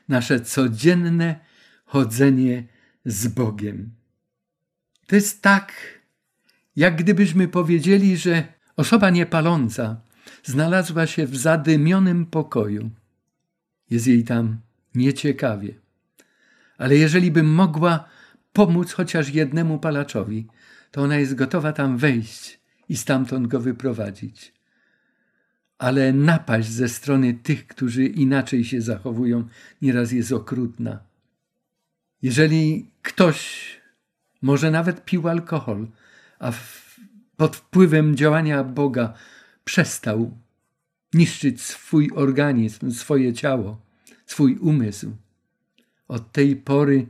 nasze 0.09 0.41
codzienne 0.41 1.41
chodzenie 1.85 2.65
z 3.05 3.29
Bogiem. 3.29 3.91
To 5.07 5.15
jest 5.15 5.43
tak, 5.43 5.73
jak 6.77 6.97
gdybyśmy 6.97 7.49
powiedzieli, 7.49 8.17
że 8.17 8.45
osoba 8.77 9.11
niepaląca 9.11 10.01
znalazła 10.45 11.07
się 11.07 11.27
w 11.27 11.37
zadymionym 11.37 12.27
pokoju. 12.27 12.91
Jest 13.91 14.07
jej 14.07 14.25
tam 14.25 14.61
nieciekawie. 14.95 15.75
Ale 16.79 16.97
jeżeli 16.97 17.31
by 17.31 17.43
mogła 17.43 18.05
pomóc 18.53 18.93
chociaż 18.93 19.29
jednemu 19.29 19.79
palaczowi, 19.79 20.47
to 20.91 21.03
ona 21.03 21.17
jest 21.17 21.35
gotowa 21.35 21.73
tam 21.73 21.99
wejść 21.99 22.61
i 22.89 22.97
stamtąd 22.97 23.47
go 23.47 23.61
wyprowadzić. 23.61 24.53
Ale 25.83 26.13
napaść 26.13 26.69
ze 26.69 26.89
strony 26.89 27.35
tych, 27.35 27.67
którzy 27.67 28.07
inaczej 28.07 28.65
się 28.65 28.81
zachowują, 28.81 29.49
nieraz 29.83 30.13
jest 30.13 30.33
okrutna. 30.33 30.99
Jeżeli 32.23 32.91
ktoś 33.03 33.67
może 34.43 34.71
nawet 34.71 35.05
pił 35.05 35.29
alkohol, 35.29 35.87
a 36.39 36.51
w, 36.53 36.97
pod 37.37 37.57
wpływem 37.57 38.17
działania 38.17 38.65
Boga 38.65 39.15
przestał 39.65 40.39
niszczyć 41.15 41.61
swój 41.63 42.11
organizm, 42.15 42.91
swoje 42.91 43.33
ciało, 43.33 43.81
swój 44.27 44.57
umysł, 44.57 45.11
od 46.09 46.33
tej 46.33 46.57
pory 46.57 47.07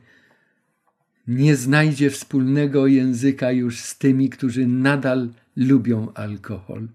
nie 1.27 1.57
znajdzie 1.57 2.11
wspólnego 2.11 2.87
języka 2.87 3.51
już 3.51 3.81
z 3.81 3.99
tymi, 3.99 4.31
którzy 4.31 4.67
nadal 4.67 5.29
lubią 5.57 6.13
alkohol 6.15 6.89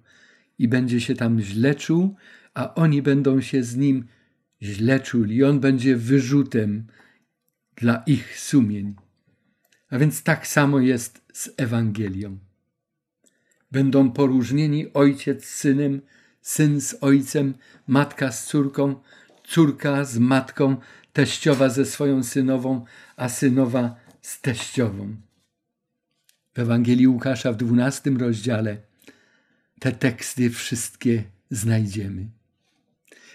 i 0.60 0.68
będzie 0.68 1.01
się 1.01 1.16
tam 1.16 1.41
źle 1.41 1.76
czuł, 1.76 2.16
a 2.53 2.76
oni 2.76 3.01
będą 3.01 3.41
się 3.41 3.64
z 3.64 3.76
nim 3.76 4.05
źle 4.62 4.99
czuli. 4.99 5.43
On 5.43 5.60
będzie 5.60 5.95
wyrzutem 5.95 6.88
dla 7.76 8.03
ich 8.05 8.39
sumień. 8.39 8.95
A 9.89 9.97
więc 9.97 10.24
tak 10.24 10.47
samo 10.47 10.80
jest 10.80 11.22
z 11.34 11.49
Ewangelią. 11.58 12.38
Będą 13.72 14.12
poróżnieni 14.12 14.93
ojciec 14.93 15.45
z 15.45 15.55
synem, 15.55 16.01
syn 16.41 16.82
z 16.82 16.95
ojcem, 17.01 17.53
matka 17.88 18.32
z 18.32 18.45
córką, 18.45 18.95
córka 19.43 20.05
z 20.05 20.18
matką, 20.18 20.78
teściowa 21.14 21.70
ze 21.70 21.86
swoją 21.86 22.24
synową, 22.24 22.86
a 23.16 23.30
synowa 23.30 23.95
z 24.22 24.41
teściową. 24.41 25.16
W 26.53 26.60
Ewangelii 26.60 27.08
Łukasza 27.08 27.51
w 27.51 27.58
dwunastym 27.58 28.18
rozdziale 28.18 28.86
te 29.80 29.91
teksty 29.91 30.49
wszystkie 30.49 31.23
znajdziemy. 31.51 32.28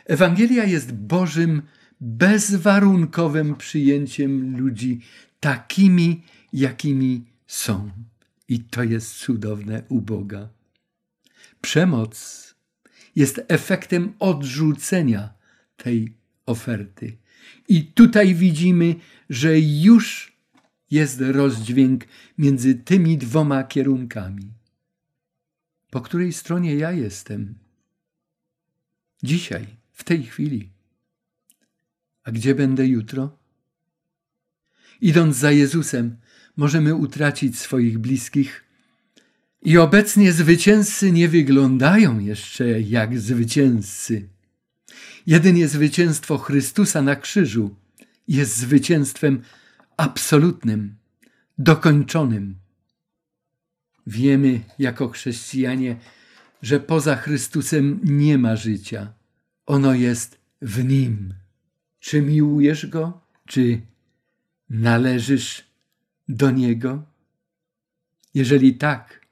Ewangelia 0.05 0.65
jest 0.65 0.93
Bożym 0.93 1.63
bezwarunkowym 2.01 3.57
przyjęciem 3.57 4.57
ludzi 4.57 5.01
takimi, 5.41 6.23
jakimi 6.53 7.25
są. 7.47 7.91
I 8.49 8.61
to 8.61 8.83
jest 8.83 9.15
cudowne 9.15 9.83
u 9.89 10.01
Boga. 10.01 10.49
Przemoc 11.61 12.55
jest 13.17 13.43
efektem 13.49 14.13
odrzucenia 14.19 15.35
tej 15.77 16.15
oferty. 16.47 17.17
I 17.69 17.85
tutaj 17.85 18.35
widzimy, 18.35 18.95
że 19.31 19.61
już 19.61 20.33
jest 20.91 21.21
rozdźwięk 21.21 22.05
między 22.39 22.75
tymi 22.75 23.19
dwoma 23.19 23.65
kierunkami. 23.65 24.62
Po 25.93 26.01
której 26.01 26.33
stronie 26.33 26.75
ja 26.75 26.93
jestem? 26.93 27.55
Dzisiaj, 29.23 29.67
w 29.93 30.05
tej 30.05 30.23
chwili. 30.23 30.71
A 32.25 32.33
gdzie 32.33 32.55
będę 32.55 32.87
jutro? 32.87 33.39
Idąc 35.01 35.37
za 35.37 35.51
Jezusem, 35.51 36.17
możemy 36.57 36.95
utracić 36.95 37.59
swoich 37.59 37.99
bliskich. 37.99 38.65
I 39.63 39.79
obecnie 39.79 40.33
zwycięzcy 40.33 41.13
nie 41.13 41.29
wyglądają 41.29 42.19
jeszcze 42.19 42.81
jak 42.81 43.19
zwycięzcy. 43.19 44.29
Jedynie 45.27 45.69
zwycięstwo 45.69 46.39
Chrystusa 46.39 47.03
na 47.03 47.17
krzyżu 47.17 47.77
jest 48.29 48.57
zwycięstwem 48.57 49.43
absolutnym, 49.97 50.97
dokończonym. 51.59 52.62
Wiemy 54.07 54.61
jako 54.79 55.09
chrześcijanie, 55.09 55.97
że 56.63 56.81
poza 56.81 57.17
Chrystusem 57.17 58.01
nie 58.05 58.39
ma 58.39 58.57
życia. 58.57 59.13
Ono 59.67 59.95
jest 59.95 60.39
w 60.63 60.85
Nim. 60.85 61.35
Czy 62.01 62.23
miłujesz 62.23 62.87
Go? 62.87 63.21
Czy 63.47 63.81
należysz 64.71 65.65
do 66.29 66.51
Niego? 66.51 67.03
Jeżeli 68.35 68.75
tak, 68.75 69.27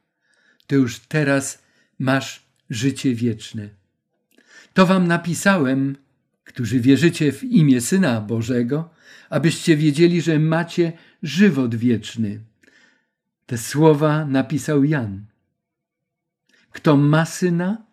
to 0.66 0.74
już 0.76 0.98
teraz 0.98 1.62
masz 1.98 2.42
życie 2.70 3.14
wieczne. 3.14 3.68
To 4.74 4.86
wam 4.86 5.06
napisałem, 5.06 5.96
którzy 6.44 6.80
wierzycie 6.80 7.32
w 7.32 7.44
imię 7.44 7.80
Syna 7.80 8.20
Bożego, 8.20 8.90
abyście 9.30 9.76
wiedzieli, 9.76 10.22
że 10.22 10.38
macie 10.38 10.92
żywot 11.22 11.74
wieczny. 11.74 12.40
Te 13.50 13.58
słowa 13.58 14.24
napisał 14.24 14.84
Jan. 14.84 15.24
Kto 16.70 16.96
ma 16.96 17.26
Syna 17.26 17.86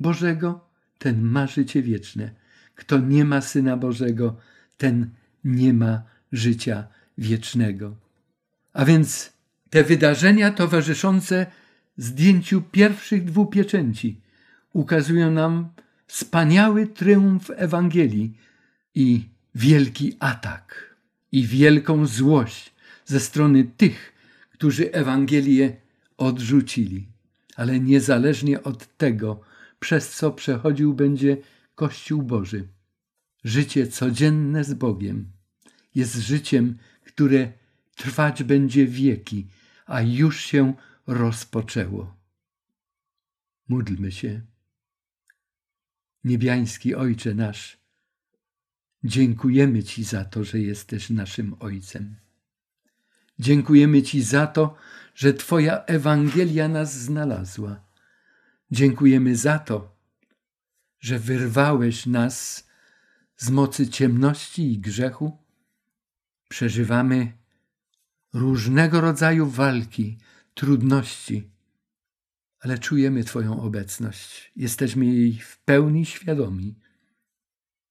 Bożego, 0.00 0.68
ten 0.98 1.22
ma 1.22 1.46
życie 1.46 1.82
wieczne. 1.82 2.30
Kto 2.74 2.98
nie 2.98 3.24
ma 3.24 3.40
Syna 3.40 3.76
Bożego, 3.76 4.36
ten 4.76 5.10
nie 5.44 5.74
ma 5.74 6.02
życia 6.32 6.86
wiecznego. 7.18 7.96
A 8.72 8.84
więc 8.84 9.32
te 9.70 9.84
wydarzenia 9.84 10.50
towarzyszące 10.50 11.46
zdjęciu 11.96 12.62
pierwszych 12.62 13.24
dwóch 13.24 13.50
pieczęci 13.50 14.20
ukazują 14.72 15.30
nam 15.30 15.68
wspaniały 16.06 16.86
triumf 16.86 17.50
Ewangelii 17.56 18.36
i 18.94 19.28
wielki 19.54 20.16
atak 20.20 20.94
i 21.32 21.46
wielką 21.46 22.06
złość 22.06 22.72
ze 23.06 23.20
strony 23.20 23.64
tych, 23.64 24.17
którzy 24.58 24.92
Ewangelię 24.92 25.76
odrzucili. 26.16 27.08
Ale 27.56 27.80
niezależnie 27.80 28.62
od 28.62 28.96
tego, 28.96 29.40
przez 29.80 30.16
co 30.16 30.32
przechodził 30.32 30.94
będzie 30.94 31.36
Kościół 31.74 32.22
Boży. 32.22 32.68
Życie 33.44 33.86
codzienne 33.86 34.64
z 34.64 34.74
Bogiem 34.74 35.32
jest 35.94 36.14
życiem, 36.14 36.78
które 37.04 37.52
trwać 37.96 38.42
będzie 38.42 38.86
wieki, 38.86 39.46
a 39.86 40.00
już 40.02 40.40
się 40.40 40.74
rozpoczęło. 41.06 42.16
Módlmy 43.68 44.12
się. 44.12 44.40
Niebiański 46.24 46.94
Ojcze 46.94 47.34
nasz, 47.34 47.78
dziękujemy 49.04 49.82
Ci 49.82 50.04
za 50.04 50.24
to, 50.24 50.44
że 50.44 50.58
jesteś 50.58 51.10
naszym 51.10 51.56
Ojcem. 51.60 52.27
Dziękujemy 53.38 54.02
Ci 54.02 54.22
za 54.22 54.46
to, 54.46 54.74
że 55.14 55.34
Twoja 55.34 55.84
Ewangelia 55.84 56.68
nas 56.68 56.98
znalazła. 56.98 57.84
Dziękujemy 58.70 59.36
za 59.36 59.58
to, 59.58 59.96
że 61.00 61.18
wyrwałeś 61.18 62.06
nas 62.06 62.68
z 63.36 63.50
mocy 63.50 63.88
ciemności 63.88 64.72
i 64.72 64.78
grzechu. 64.78 65.38
Przeżywamy 66.48 67.32
różnego 68.32 69.00
rodzaju 69.00 69.46
walki, 69.46 70.18
trudności, 70.54 71.50
ale 72.60 72.78
czujemy 72.78 73.24
Twoją 73.24 73.60
obecność. 73.60 74.52
Jesteśmy 74.56 75.06
jej 75.06 75.38
w 75.38 75.58
pełni 75.58 76.06
świadomi. 76.06 76.78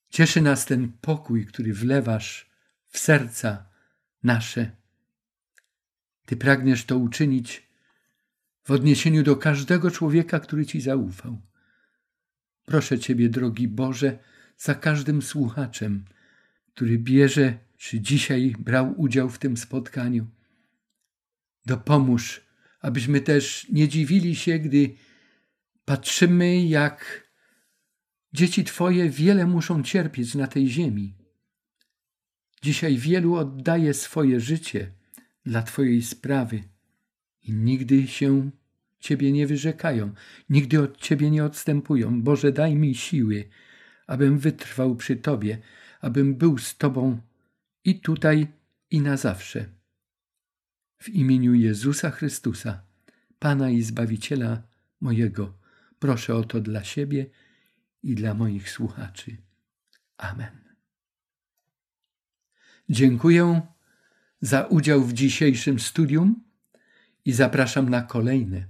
Cieszy 0.10 0.42
nas 0.42 0.66
ten 0.66 0.92
pokój, 1.02 1.46
który 1.46 1.74
wlewasz 1.74 2.50
w 2.88 2.98
serca 2.98 3.66
nasze. 4.24 4.72
Ty 6.28 6.38
pragniesz 6.38 6.86
to 6.86 6.98
uczynić 6.98 7.68
w 8.64 8.72
odniesieniu 8.72 9.24
do 9.24 9.36
każdego 9.36 9.92
człowieka, 9.92 10.40
który 10.40 10.66
Ci 10.66 10.82
zaufał. 10.82 11.42
Proszę 12.66 13.00
Ciebie, 13.00 13.30
drogi 13.30 13.68
Boże, 13.68 14.20
za 14.58 14.76
każdym 14.76 15.22
słuchaczem, 15.22 16.06
który 16.74 17.00
bierze, 17.00 17.58
czy 17.78 18.02
dzisiaj 18.02 18.56
brał 18.60 19.02
udział 19.02 19.30
w 19.30 19.40
tym 19.40 19.58
spotkaniu. 19.58 20.28
Dopomóż 21.66 22.48
abyśmy 22.88 23.22
też 23.22 23.68
nie 23.70 23.88
dziwili 23.88 24.36
się, 24.36 24.60
gdy 24.60 24.96
patrzymy, 25.86 26.66
jak 26.66 27.28
dzieci 28.34 28.64
Twoje 28.64 29.10
wiele 29.10 29.46
muszą 29.46 29.84
cierpieć 29.84 30.36
na 30.36 30.48
tej 30.48 30.68
ziemi. 30.68 31.16
Dzisiaj 32.62 32.98
wielu 32.98 33.36
oddaje 33.36 33.94
swoje 33.94 34.40
życie 34.40 34.92
dla 35.48 35.62
Twojej 35.62 36.02
sprawy 36.02 36.64
i 37.42 37.54
nigdy 37.54 38.08
się 38.08 38.52
Ciebie 39.00 39.32
nie 39.32 39.48
wyrzekają, 39.48 40.14
nigdy 40.50 40.82
od 40.82 40.98
Ciebie 40.98 41.32
nie 41.32 41.46
odstępują. 41.46 42.22
Boże, 42.22 42.52
daj 42.52 42.76
mi 42.76 42.96
siły, 42.96 43.50
abym 44.08 44.40
wytrwał 44.40 44.96
przy 44.96 45.16
Tobie, 45.16 45.58
abym 46.02 46.36
był 46.36 46.58
z 46.58 46.78
Tobą 46.78 47.22
i 47.84 48.00
tutaj, 48.00 48.48
i 48.90 49.02
na 49.02 49.18
zawsze. 49.18 49.66
W 50.98 51.10
imieniu 51.10 51.54
Jezusa 51.54 52.12
Chrystusa, 52.12 52.82
Pana 53.40 53.70
i 53.70 53.82
Zbawiciela 53.82 54.62
mojego, 55.02 55.54
proszę 56.00 56.36
o 56.36 56.44
to 56.44 56.62
dla 56.62 56.84
siebie 56.84 57.26
i 58.04 58.16
dla 58.16 58.34
moich 58.34 58.70
słuchaczy. 58.70 59.38
Amen. 60.18 60.58
Dziękuję 62.90 63.62
za 64.42 64.64
udział 64.64 65.02
w 65.02 65.14
dzisiejszym 65.14 65.80
studium 65.80 66.44
i 67.26 67.34
zapraszam 67.34 67.90
na 67.90 68.02
kolejne. 68.02 68.68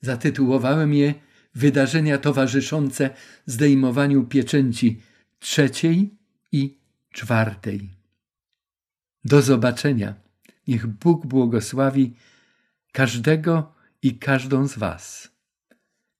Zatytułowałem 0.00 0.94
je 0.94 1.14
Wydarzenia 1.54 2.18
towarzyszące 2.18 3.10
zdejmowaniu 3.46 4.24
pieczęci 4.24 5.00
trzeciej 5.38 6.14
i 6.52 6.78
czwartej. 7.12 7.94
Do 9.24 9.42
zobaczenia. 9.42 10.14
Niech 10.66 10.86
Bóg 10.86 11.26
błogosławi 11.26 12.14
każdego 12.92 13.74
i 14.02 14.18
każdą 14.18 14.68
z 14.68 14.78
Was. 14.78 15.28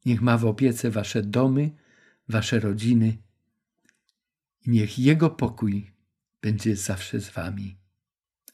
Niech 0.06 0.22
ma 0.22 0.38
w 0.38 0.46
opiece 0.46 0.90
Wasze 0.90 1.22
domy, 1.22 1.70
Wasze 2.28 2.60
rodziny 2.60 3.18
niech 4.68 4.98
Jego 4.98 5.30
pokój 5.30 5.90
będzie 6.42 6.76
zawsze 6.76 7.20
z 7.20 7.30
Wami. 7.30 7.77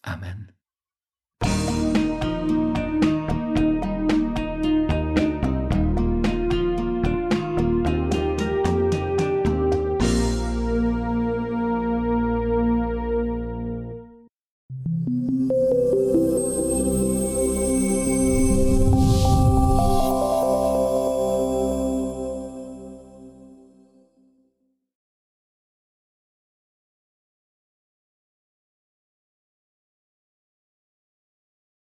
Amen. 0.06 1.83